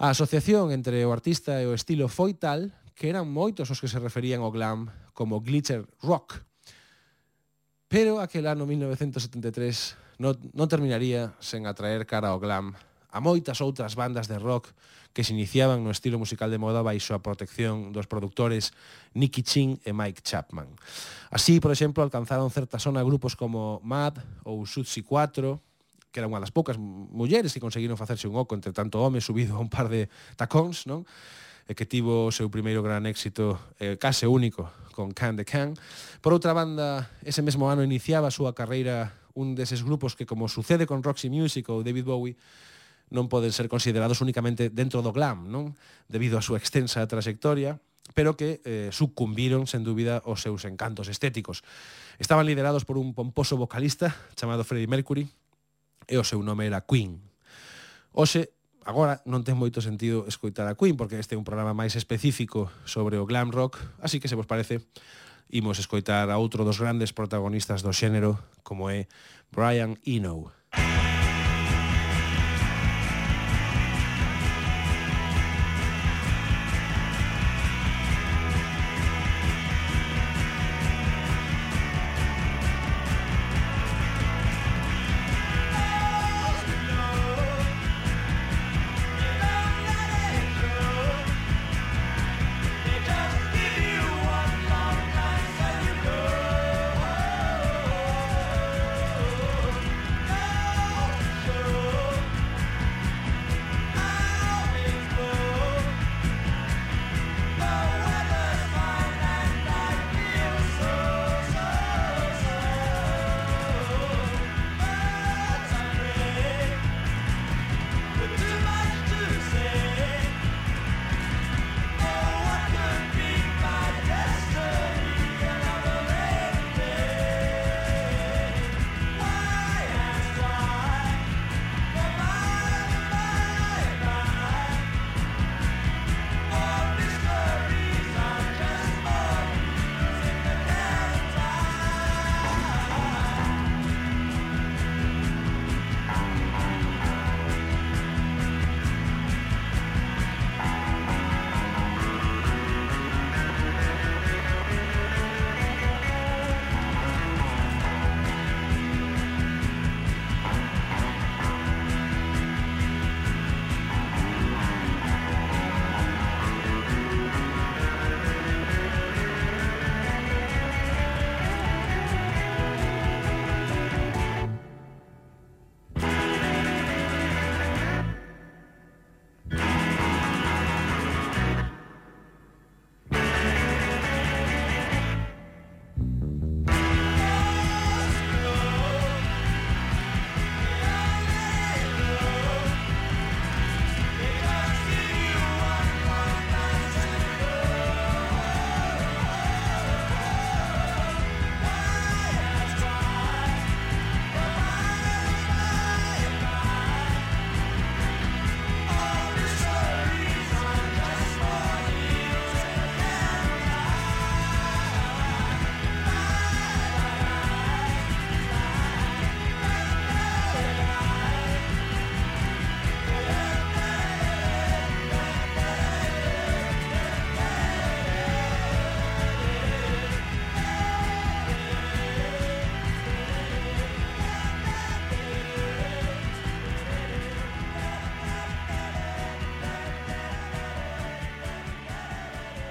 A 0.00 0.16
asociación 0.16 0.72
entre 0.72 1.04
o 1.04 1.12
artista 1.12 1.60
e 1.60 1.68
o 1.68 1.76
estilo 1.76 2.08
foi 2.08 2.32
tal 2.32 2.72
que 2.96 3.12
eran 3.12 3.28
moitos 3.28 3.68
os 3.68 3.84
que 3.84 3.86
se 3.92 4.00
referían 4.00 4.40
ao 4.40 4.48
glam 4.48 4.88
como 5.12 5.44
glitter 5.44 5.84
rock. 6.00 6.40
Pero 7.92 8.16
aquel 8.16 8.48
ano 8.48 8.64
1973 8.64 10.24
non, 10.24 10.40
non 10.56 10.72
terminaría 10.72 11.36
sen 11.36 11.68
atraer 11.68 12.08
cara 12.08 12.32
ao 12.32 12.40
glam 12.40 12.72
a 13.12 13.20
moitas 13.20 13.60
outras 13.60 13.92
bandas 13.92 14.26
de 14.26 14.40
rock 14.40 14.72
que 15.12 15.20
se 15.22 15.36
iniciaban 15.36 15.84
no 15.84 15.92
estilo 15.92 16.16
musical 16.16 16.48
de 16.48 16.56
moda 16.56 16.80
baixo 16.80 17.12
a 17.12 17.20
protección 17.20 17.92
dos 17.92 18.08
productores 18.08 18.72
Nicky 19.12 19.44
Chin 19.44 19.76
e 19.84 19.92
Mike 19.92 20.24
Chapman. 20.24 20.72
Así, 21.28 21.60
por 21.60 21.70
exemplo, 21.70 22.00
alcanzaron 22.00 22.48
certa 22.48 22.80
zona 22.80 23.04
grupos 23.04 23.36
como 23.36 23.84
Mad 23.84 24.16
ou 24.48 24.64
Sutsi 24.64 25.04
4, 25.04 25.60
que 26.08 26.24
era 26.24 26.28
unha 26.28 26.40
das 26.40 26.50
poucas 26.50 26.80
mulleres 26.80 27.52
que 27.52 27.60
conseguiron 27.60 28.00
facerse 28.00 28.24
un 28.24 28.40
oco 28.40 28.56
entre 28.56 28.72
tanto 28.72 29.04
home 29.04 29.20
subido 29.20 29.54
a 29.56 29.60
un 29.60 29.68
par 29.68 29.92
de 29.92 30.08
tacóns, 30.40 30.88
non? 30.88 31.04
e 31.68 31.78
que 31.78 31.86
tivo 31.86 32.26
o 32.26 32.34
seu 32.34 32.50
primeiro 32.50 32.82
gran 32.82 33.06
éxito 33.06 33.54
eh, 33.78 33.94
case 33.94 34.26
único 34.26 34.72
con 34.92 35.14
Can 35.14 35.38
de 35.38 35.46
Can. 35.46 35.78
Por 36.20 36.34
outra 36.34 36.52
banda, 36.52 37.12
ese 37.22 37.40
mesmo 37.40 37.70
ano 37.70 37.86
iniciaba 37.86 38.28
a 38.28 38.34
súa 38.34 38.52
carreira 38.52 39.14
un 39.32 39.56
deses 39.56 39.80
grupos 39.80 40.12
que, 40.18 40.28
como 40.28 40.48
sucede 40.48 40.84
con 40.84 41.00
Roxy 41.00 41.32
Music 41.32 41.68
ou 41.72 41.80
David 41.80 42.04
Bowie, 42.04 42.36
non 43.12 43.28
poden 43.28 43.52
ser 43.52 43.68
considerados 43.68 44.24
únicamente 44.24 44.72
dentro 44.72 45.04
do 45.04 45.12
glam, 45.12 45.46
non? 45.52 45.76
Debido 46.08 46.40
á 46.40 46.42
súa 46.42 46.56
extensa 46.56 47.04
trayectoria, 47.04 47.76
pero 48.16 48.34
que 48.34 48.64
eh, 48.64 48.88
sucumbiron, 48.90 49.68
sen 49.68 49.84
dúbida, 49.84 50.24
aos 50.24 50.40
seus 50.40 50.64
encantos 50.64 51.06
estéticos. 51.12 51.60
Estaban 52.16 52.48
liderados 52.48 52.88
por 52.88 52.96
un 52.96 53.12
pomposo 53.12 53.60
vocalista 53.60 54.16
chamado 54.34 54.64
Freddie 54.64 54.90
Mercury, 54.90 55.28
e 56.08 56.18
o 56.18 56.26
seu 56.26 56.42
nome 56.42 56.66
era 56.66 56.82
Queen. 56.82 57.20
Oxe, 58.12 58.52
agora 58.84 59.22
non 59.24 59.46
ten 59.46 59.54
moito 59.54 59.78
sentido 59.78 60.26
escoitar 60.26 60.66
a 60.66 60.74
Queen, 60.74 60.98
porque 60.98 61.16
este 61.20 61.36
é 61.36 61.40
un 61.40 61.46
programa 61.46 61.76
máis 61.76 61.94
específico 61.94 62.68
sobre 62.84 63.16
o 63.16 63.28
glam 63.28 63.54
rock, 63.54 63.78
así 64.02 64.18
que 64.18 64.28
se 64.28 64.36
vos 64.36 64.48
parece, 64.48 64.82
imos 65.52 65.78
escoitar 65.78 66.28
a 66.28 66.36
outro 66.40 66.66
dos 66.66 66.80
grandes 66.80 67.14
protagonistas 67.14 67.80
do 67.84 67.94
xénero, 67.94 68.40
como 68.66 68.90
é 68.90 69.06
Brian 69.52 69.96
Eno. 70.04 70.50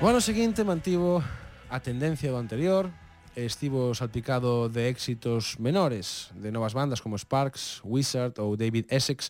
O 0.01 0.09
ano 0.09 0.17
seguinte 0.17 0.65
mantivo 0.65 1.21
a 1.69 1.77
tendencia 1.77 2.33
do 2.33 2.41
anterior, 2.41 2.89
e 3.37 3.45
estivo 3.45 3.93
salpicado 3.93 4.65
de 4.65 4.89
éxitos 4.89 5.61
menores 5.61 6.33
de 6.33 6.49
novas 6.49 6.73
bandas 6.73 7.05
como 7.05 7.21
Sparks, 7.21 7.85
Wizard 7.85 8.33
ou 8.41 8.57
David 8.57 8.89
Essex, 8.89 9.29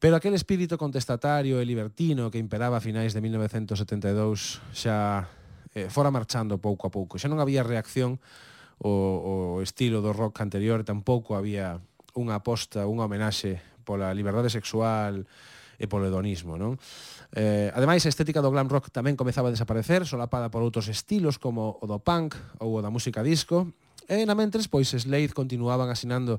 pero 0.00 0.16
aquel 0.16 0.32
espírito 0.32 0.80
contestatario 0.80 1.60
e 1.60 1.68
libertino 1.68 2.32
que 2.32 2.40
imperaba 2.40 2.80
a 2.80 2.84
finais 2.84 3.12
de 3.12 3.20
1972 3.20 4.64
xa 4.72 5.28
eh, 5.76 5.92
fora 5.92 6.08
marchando 6.08 6.56
pouco 6.56 6.88
a 6.88 6.90
pouco. 6.90 7.20
Xa 7.20 7.28
non 7.28 7.36
había 7.36 7.60
reacción 7.60 8.16
o, 8.80 9.60
o 9.60 9.60
estilo 9.60 10.00
do 10.00 10.16
rock 10.16 10.40
anterior, 10.40 10.88
tampouco 10.88 11.36
había 11.36 11.84
unha 12.16 12.40
aposta, 12.40 12.88
unha 12.88 13.04
homenaxe 13.04 13.60
pola 13.84 14.08
liberdade 14.16 14.48
sexual, 14.48 15.28
e 15.76 15.84
polo 15.88 16.08
hedonismo. 16.08 16.56
Non? 16.56 16.80
Eh, 17.36 17.72
ademais, 17.72 18.04
a 18.04 18.10
estética 18.12 18.40
do 18.40 18.52
glam 18.52 18.68
rock 18.68 18.88
tamén 18.92 19.16
comezaba 19.16 19.48
a 19.48 19.54
desaparecer, 19.54 20.04
solapada 20.08 20.48
por 20.48 20.64
outros 20.64 20.88
estilos 20.88 21.36
como 21.36 21.76
o 21.80 21.84
do 21.84 22.00
punk 22.00 22.36
ou 22.60 22.78
o 22.78 22.82
da 22.82 22.92
música 22.92 23.20
disco, 23.24 23.68
e 24.06 24.22
na 24.22 24.38
mentres, 24.38 24.70
pois 24.70 24.94
Slade 24.94 25.34
continuaban 25.34 25.90
asinando 25.90 26.38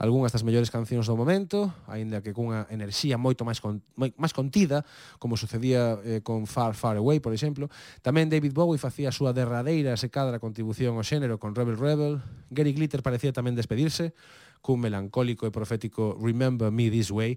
algunhas 0.00 0.32
das 0.32 0.40
mellores 0.40 0.72
cancións 0.72 1.04
do 1.04 1.12
momento, 1.12 1.68
aínda 1.84 2.24
que 2.24 2.32
cunha 2.32 2.64
enerxía 2.72 3.20
moito 3.20 3.44
máis 3.44 3.60
con, 3.60 3.84
máis 4.00 4.32
contida, 4.32 4.80
como 5.20 5.36
sucedía 5.36 6.00
eh, 6.00 6.24
con 6.24 6.48
Far 6.48 6.72
Far 6.72 6.96
Away, 6.96 7.20
por 7.20 7.36
exemplo. 7.36 7.68
Tamén 8.00 8.32
David 8.32 8.56
Bowie 8.56 8.80
facía 8.80 9.12
a 9.12 9.14
súa 9.14 9.36
derradeira 9.36 9.92
e 9.92 10.00
secadra 10.00 10.40
contribución 10.40 10.96
ao 10.96 11.04
xénero 11.04 11.36
con 11.36 11.52
Rebel 11.52 11.76
Rebel. 11.76 12.24
Gary 12.48 12.72
Glitter 12.72 13.04
parecía 13.04 13.36
tamén 13.36 13.52
despedirse 13.52 14.16
cun 14.64 14.80
melancólico 14.80 15.44
e 15.44 15.52
profético 15.52 16.16
Remember 16.16 16.72
Me 16.72 16.88
This 16.88 17.12
Way 17.12 17.36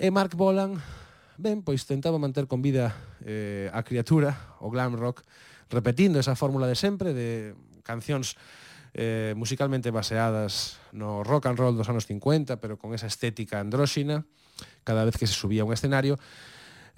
E 0.00 0.08
Mark 0.08 0.32
Bolan, 0.32 0.80
ben, 1.36 1.60
pois 1.60 1.84
tentaba 1.84 2.16
manter 2.16 2.48
con 2.48 2.64
vida 2.64 2.96
eh, 3.20 3.68
a 3.68 3.84
criatura, 3.84 4.56
o 4.56 4.72
glam 4.72 4.96
rock, 4.96 5.20
repetindo 5.68 6.16
esa 6.16 6.32
fórmula 6.32 6.64
de 6.64 6.72
sempre 6.72 7.12
de 7.12 7.52
cancións 7.84 8.40
eh, 8.96 9.36
musicalmente 9.36 9.92
baseadas 9.92 10.80
no 10.96 11.20
rock 11.20 11.52
and 11.52 11.60
roll 11.60 11.76
dos 11.76 11.92
anos 11.92 12.08
50, 12.08 12.64
pero 12.64 12.80
con 12.80 12.96
esa 12.96 13.12
estética 13.12 13.60
andróxina, 13.60 14.24
cada 14.88 15.04
vez 15.04 15.20
que 15.20 15.28
se 15.28 15.36
subía 15.36 15.62
a 15.62 15.68
un 15.68 15.76
escenario. 15.76 16.16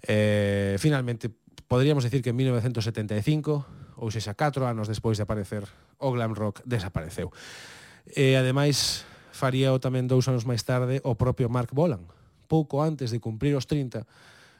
Eh, 0.06 0.78
finalmente, 0.78 1.26
podríamos 1.66 2.06
decir 2.06 2.22
que 2.22 2.30
en 2.30 2.38
1975, 2.38 3.98
ou 3.98 4.14
sexa 4.14 4.38
4 4.38 4.62
anos 4.62 4.86
despois 4.86 5.18
de 5.18 5.26
aparecer, 5.26 5.66
o 5.98 6.14
glam 6.14 6.38
rock 6.38 6.62
desapareceu. 6.62 7.34
E, 8.06 8.38
ademais, 8.38 9.02
faríao 9.34 9.82
tamén 9.82 10.06
dous 10.06 10.30
anos 10.30 10.46
máis 10.46 10.62
tarde 10.62 11.02
o 11.02 11.18
propio 11.18 11.50
Mark 11.50 11.74
Bolan, 11.74 12.06
pouco 12.52 12.84
antes 12.84 13.08
de 13.08 13.16
cumprir 13.16 13.56
os 13.56 13.64
30 13.64 14.04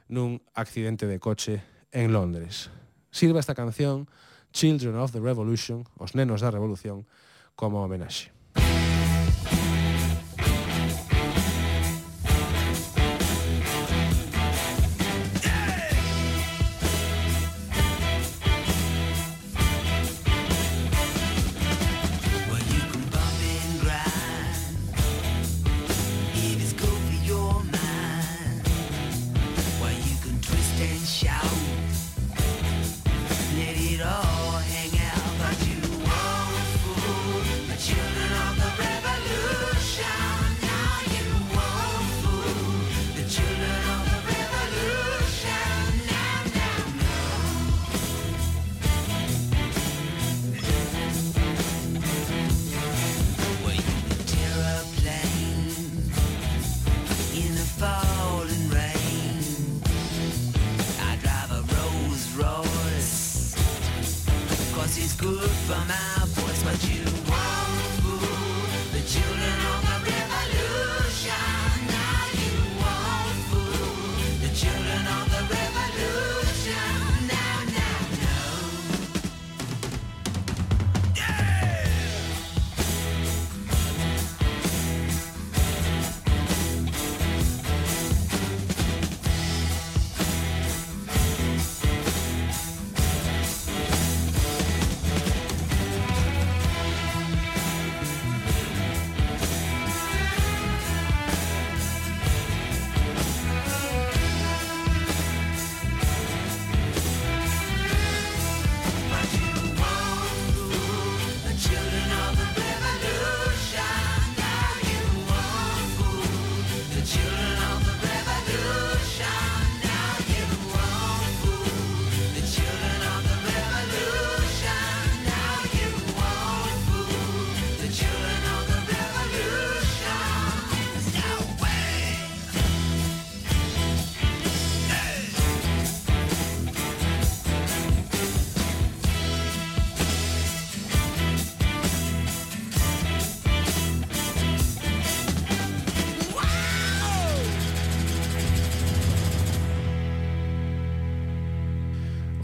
nun 0.08 0.40
accidente 0.56 1.04
de 1.04 1.20
coche 1.20 1.60
en 1.92 2.08
Londres. 2.08 2.72
Sirva 3.12 3.36
esta 3.36 3.52
canción 3.52 4.08
Children 4.56 4.96
of 4.96 5.12
the 5.12 5.20
Revolution, 5.20 5.84
os 6.00 6.16
nenos 6.16 6.40
da 6.40 6.48
revolución, 6.48 7.04
como 7.52 7.84
homenaxe. 7.84 8.32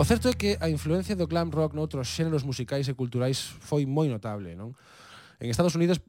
certo 0.08 0.28
é 0.28 0.32
que 0.32 0.56
a 0.64 0.72
influencia 0.72 1.12
do 1.12 1.28
glam 1.28 1.52
rock 1.52 1.76
noutros 1.76 2.08
xéneros 2.08 2.40
musicais 2.40 2.88
e 2.88 2.96
culturais 2.96 3.36
foi 3.60 3.84
moi 3.84 4.08
notable, 4.08 4.56
non? 4.56 4.72
En 5.36 5.52
Estados 5.52 5.76
Unidos 5.76 6.00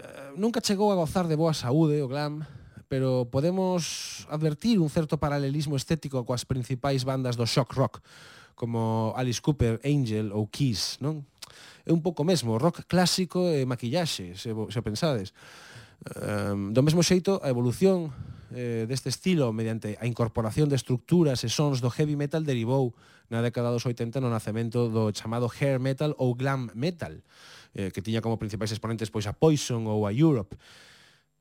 eh, 0.00 0.32
nunca 0.32 0.64
chegou 0.64 0.88
a 0.88 0.96
gozar 0.96 1.28
de 1.28 1.36
boa 1.36 1.52
saúde 1.52 2.00
o 2.00 2.08
glam, 2.08 2.40
pero 2.88 3.28
podemos 3.28 4.24
advertir 4.32 4.80
un 4.80 4.88
certo 4.88 5.20
paralelismo 5.20 5.76
estético 5.76 6.24
coas 6.24 6.48
principais 6.48 7.04
bandas 7.04 7.36
do 7.36 7.44
shock 7.44 7.76
rock, 7.76 8.00
como 8.56 9.12
Alice 9.12 9.44
Cooper, 9.44 9.76
Angel 9.84 10.32
ou 10.32 10.48
Kiss, 10.48 10.96
non? 11.04 11.28
É 11.84 11.92
un 11.92 12.00
pouco 12.00 12.24
mesmo, 12.24 12.56
rock 12.56 12.88
clásico 12.88 13.44
e 13.52 13.68
maquillaxe, 13.68 14.40
se, 14.40 14.56
se 14.56 14.80
pensades. 14.80 15.36
Um, 16.16 16.72
do 16.72 16.80
mesmo 16.80 17.04
xeito, 17.04 17.44
a 17.44 17.52
evolución 17.52 18.08
eh, 18.56 18.88
deste 18.88 19.12
estilo 19.12 19.52
mediante 19.52 20.00
a 20.00 20.08
incorporación 20.08 20.72
de 20.72 20.80
estructuras 20.80 21.44
e 21.44 21.52
sons 21.52 21.84
do 21.84 21.92
heavy 21.92 22.16
metal 22.16 22.40
derivou 22.40 22.96
na 23.32 23.40
década 23.40 23.72
dos 23.72 23.84
80 23.88 24.20
no 24.20 24.28
nacemento 24.28 24.92
do 24.92 25.12
chamado 25.12 25.48
hair 25.48 25.80
metal 25.80 26.12
ou 26.20 26.36
glam 26.36 26.68
metal, 26.76 27.24
eh, 27.72 27.88
que 27.90 28.04
tiña 28.04 28.20
como 28.20 28.40
principais 28.40 28.72
exponentes 28.72 29.08
pois 29.08 29.24
a 29.24 29.32
Poison 29.32 29.88
ou 29.88 30.04
a 30.04 30.12
Europe. 30.12 30.56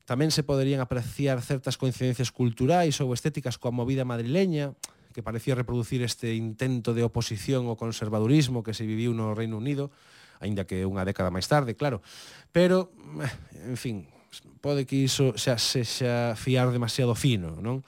Tamén 0.04 0.36
se 0.36 0.44
poderían 0.44 0.84
apreciar 0.84 1.40
certas 1.40 1.80
coincidencias 1.80 2.32
culturais 2.32 3.00
ou 3.00 3.16
estéticas 3.16 3.56
coa 3.56 3.72
movida 3.72 4.04
madrileña, 4.04 4.76
que 5.14 5.24
parecía 5.24 5.56
reproducir 5.56 6.02
este 6.02 6.36
intento 6.36 6.92
de 6.92 7.06
oposición 7.06 7.70
ao 7.70 7.80
conservadurismo 7.80 8.66
que 8.66 8.74
se 8.74 8.84
viviu 8.84 9.14
no 9.14 9.32
Reino 9.38 9.56
Unido, 9.56 9.94
aínda 10.44 10.68
que 10.68 10.84
unha 10.84 11.08
década 11.08 11.32
máis 11.32 11.48
tarde, 11.48 11.78
claro. 11.78 12.04
Pero, 12.52 12.92
eh, 13.24 13.72
en 13.72 13.80
fin, 13.80 14.10
pode 14.60 14.84
que 14.84 15.08
iso 15.08 15.38
xa 15.38 15.56
se 15.56 15.86
xa 15.86 16.34
fiar 16.36 16.74
demasiado 16.74 17.14
fino, 17.14 17.62
non? 17.62 17.86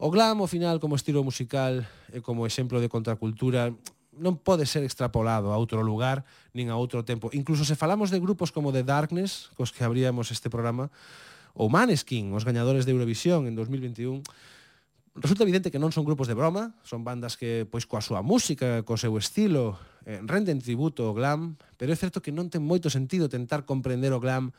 O 0.00 0.08
glam, 0.08 0.40
ao 0.40 0.48
final, 0.48 0.80
como 0.80 0.96
estilo 0.96 1.20
musical 1.20 1.84
e 2.08 2.24
como 2.24 2.48
exemplo 2.48 2.80
de 2.80 2.88
contracultura, 2.88 3.68
non 4.16 4.40
pode 4.40 4.64
ser 4.64 4.80
extrapolado 4.80 5.52
a 5.52 5.60
outro 5.60 5.84
lugar 5.84 6.24
nin 6.56 6.72
a 6.72 6.76
outro 6.80 7.04
tempo. 7.04 7.28
Incluso 7.36 7.68
se 7.68 7.76
falamos 7.76 8.08
de 8.08 8.16
grupos 8.16 8.48
como 8.48 8.72
The 8.72 8.80
Darkness, 8.80 9.52
cos 9.60 9.76
que 9.76 9.84
abríamos 9.84 10.32
este 10.32 10.48
programa, 10.48 10.88
ou 11.52 11.68
Maneskin, 11.68 12.32
os 12.32 12.48
gañadores 12.48 12.88
de 12.88 12.96
Eurovisión 12.96 13.44
en 13.44 13.52
2021, 13.52 14.24
resulta 15.20 15.44
evidente 15.44 15.68
que 15.68 15.76
non 15.76 15.92
son 15.92 16.08
grupos 16.08 16.32
de 16.32 16.32
broma, 16.32 16.72
son 16.80 17.04
bandas 17.04 17.36
que 17.36 17.68
pois 17.68 17.84
coa 17.84 18.00
súa 18.00 18.24
música, 18.24 18.80
co 18.88 18.96
seu 18.96 19.12
estilo, 19.20 19.76
eh, 20.08 20.24
renden 20.24 20.64
tributo 20.64 21.04
ao 21.04 21.12
glam, 21.12 21.60
pero 21.76 21.92
é 21.92 21.96
certo 22.00 22.24
que 22.24 22.32
non 22.32 22.48
ten 22.48 22.64
moito 22.64 22.88
sentido 22.88 23.28
tentar 23.28 23.68
comprender 23.68 24.16
o 24.16 24.22
glam 24.24 24.56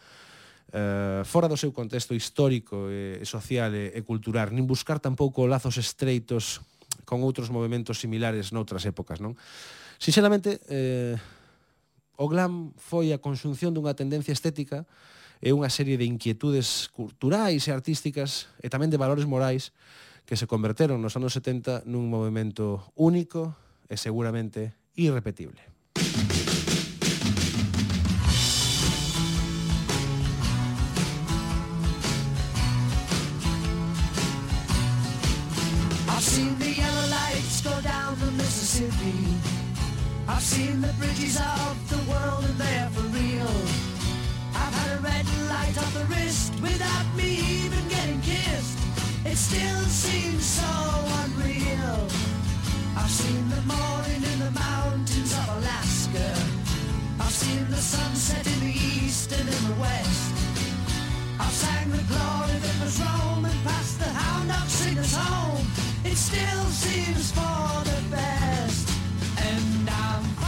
eh, 0.71 1.21
fora 1.27 1.51
do 1.51 1.59
seu 1.59 1.75
contexto 1.75 2.15
histórico 2.15 2.87
e 2.87 3.23
social 3.27 3.75
e, 3.75 3.91
e 3.91 3.99
cultural, 4.07 4.51
nin 4.55 4.63
buscar 4.63 5.03
tampouco 5.03 5.43
lazos 5.47 5.75
estreitos 5.75 6.63
con 7.03 7.23
outros 7.23 7.51
movimentos 7.51 7.99
similares 7.99 8.55
noutras 8.55 8.87
épocas, 8.87 9.19
non? 9.19 9.35
Sinceramente, 9.99 10.63
eh, 10.71 11.19
o 12.15 12.25
glam 12.31 12.71
foi 12.79 13.11
a 13.11 13.19
conxunción 13.19 13.75
dunha 13.75 13.97
tendencia 13.97 14.31
estética 14.31 14.87
e 15.41 15.51
unha 15.51 15.67
serie 15.73 15.97
de 15.97 16.05
inquietudes 16.05 16.87
culturais 16.93 17.65
e 17.67 17.73
artísticas 17.73 18.47
e 18.61 18.69
tamén 18.69 18.93
de 18.93 19.01
valores 19.01 19.25
morais 19.25 19.73
que 20.29 20.37
se 20.37 20.45
converteron 20.45 21.01
nos 21.01 21.17
anos 21.17 21.33
70 21.33 21.89
nun 21.89 22.07
movimento 22.07 22.93
único 22.95 23.57
e 23.89 23.97
seguramente 23.97 24.71
irrepetible. 24.95 25.59
I've 36.21 36.27
seen 36.27 36.59
the 36.59 36.69
yellow 36.69 37.07
lights 37.09 37.61
go 37.61 37.81
down 37.81 38.15
the 38.19 38.29
Mississippi. 38.33 39.25
I've 40.27 40.43
seen 40.43 40.79
the 40.79 40.93
bridges 41.01 41.35
of 41.41 41.73
the 41.89 41.97
world 42.11 42.45
and 42.45 42.57
they're 42.61 42.89
for 42.93 43.07
real. 43.09 43.57
I've 44.53 44.69
had 44.69 44.99
a 44.99 45.01
red 45.01 45.25
light 45.49 45.75
on 45.81 45.91
the 45.97 46.05
wrist 46.13 46.53
without 46.61 47.07
me 47.17 47.41
even 47.65 47.81
getting 47.89 48.21
kissed. 48.21 48.77
It 49.25 49.35
still 49.35 49.81
seems 49.89 50.45
so 50.45 50.73
unreal. 51.25 52.05
I've 53.01 53.09
seen 53.09 53.41
the 53.49 53.63
morning 53.65 54.21
in 54.21 54.37
the 54.45 54.51
mountains 54.51 55.33
of 55.33 55.57
Alaska. 55.57 56.29
I've 57.17 57.33
seen 57.33 57.65
the 57.67 57.81
sunset 57.81 58.45
in 58.45 58.59
the 58.59 58.75
east 58.77 59.31
and 59.31 59.49
in 59.49 59.63
the 59.73 59.77
west. 59.81 60.33
I've 61.41 61.49
sang 61.49 61.89
the 61.89 62.05
glory 62.05 62.57
that 62.61 62.77
was 62.77 63.01
Rome 63.01 63.43
and 63.43 63.59
passed 63.65 63.97
the 63.97 64.05
hound 64.05 64.49
dog 64.49 64.69
singers 64.69 65.15
home. 65.15 65.90
It 66.11 66.17
still 66.17 66.65
seems 66.65 67.31
for 67.31 67.85
the 67.85 68.01
best. 68.11 68.89
And 69.37 69.89
I'm 69.89 70.40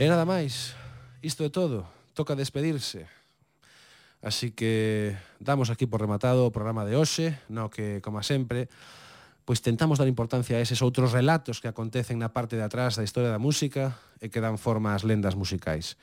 E 0.00 0.08
nada 0.08 0.24
máis, 0.24 0.72
isto 1.20 1.44
é 1.44 1.52
todo, 1.52 1.84
toca 2.16 2.32
despedirse. 2.32 3.04
Así 4.24 4.48
que 4.48 5.12
damos 5.36 5.68
aquí 5.68 5.84
por 5.84 6.00
rematado 6.00 6.48
o 6.48 6.54
programa 6.56 6.88
de 6.88 6.96
hoxe, 6.96 7.36
no 7.52 7.68
que, 7.68 8.00
como 8.00 8.24
sempre, 8.24 8.72
pois 9.44 9.60
tentamos 9.60 10.00
dar 10.00 10.08
importancia 10.08 10.56
a 10.56 10.64
eses 10.64 10.80
outros 10.80 11.12
relatos 11.12 11.60
que 11.60 11.68
acontecen 11.68 12.16
na 12.16 12.32
parte 12.32 12.56
de 12.56 12.64
atrás 12.64 12.96
da 12.96 13.04
historia 13.04 13.28
da 13.28 13.36
música 13.36 13.92
e 14.24 14.32
que 14.32 14.40
dan 14.40 14.56
forma 14.56 14.96
ás 14.96 15.04
lendas 15.04 15.36
musicais. 15.36 16.00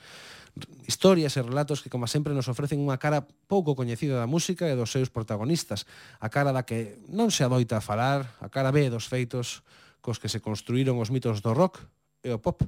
Historias 0.86 1.34
e 1.34 1.42
relatos 1.42 1.82
que, 1.82 1.90
como 1.90 2.06
sempre, 2.06 2.38
nos 2.38 2.46
ofrecen 2.54 2.78
unha 2.78 3.02
cara 3.02 3.26
pouco 3.50 3.74
coñecida 3.74 4.22
da 4.22 4.30
música 4.30 4.70
e 4.70 4.78
dos 4.78 4.94
seus 4.94 5.10
protagonistas, 5.10 5.90
a 6.22 6.30
cara 6.30 6.54
da 6.54 6.62
que 6.62 7.02
non 7.10 7.34
se 7.34 7.42
adoita 7.42 7.82
a 7.82 7.86
falar, 7.86 8.30
a 8.46 8.50
cara 8.54 8.70
B 8.70 8.94
dos 8.94 9.10
feitos 9.10 9.66
cos 10.06 10.22
que 10.22 10.30
se 10.30 10.38
construíron 10.38 11.02
os 11.02 11.10
mitos 11.10 11.42
do 11.42 11.50
rock 11.58 11.82
e 12.22 12.30
o 12.30 12.38
pop. 12.38 12.62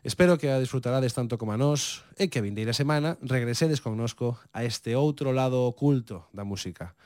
Espero 0.00 0.40
que 0.40 0.48
a 0.48 0.56
disfrutarades 0.56 1.12
tanto 1.12 1.36
como 1.36 1.52
a 1.52 1.60
nós 1.60 2.08
e 2.16 2.32
que 2.32 2.40
a 2.40 2.44
vindeira 2.44 2.72
semana 2.72 3.20
regresedes 3.20 3.84
connosco 3.84 4.40
a 4.48 4.64
este 4.64 4.96
outro 4.96 5.28
lado 5.28 5.68
oculto 5.68 6.24
da 6.32 6.40
música. 6.40 6.96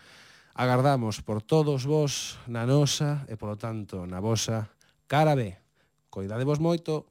Agardamos 0.55 1.19
por 1.19 1.43
todos 1.43 1.91
vos 1.91 2.39
na 2.47 2.63
nosa 2.63 3.27
e, 3.27 3.35
polo 3.35 3.59
tanto, 3.59 4.07
na 4.07 4.23
vosa 4.23 4.71
cara 5.11 5.35
B. 5.35 5.59
Coidadevos 6.07 6.63
moito. 6.63 7.11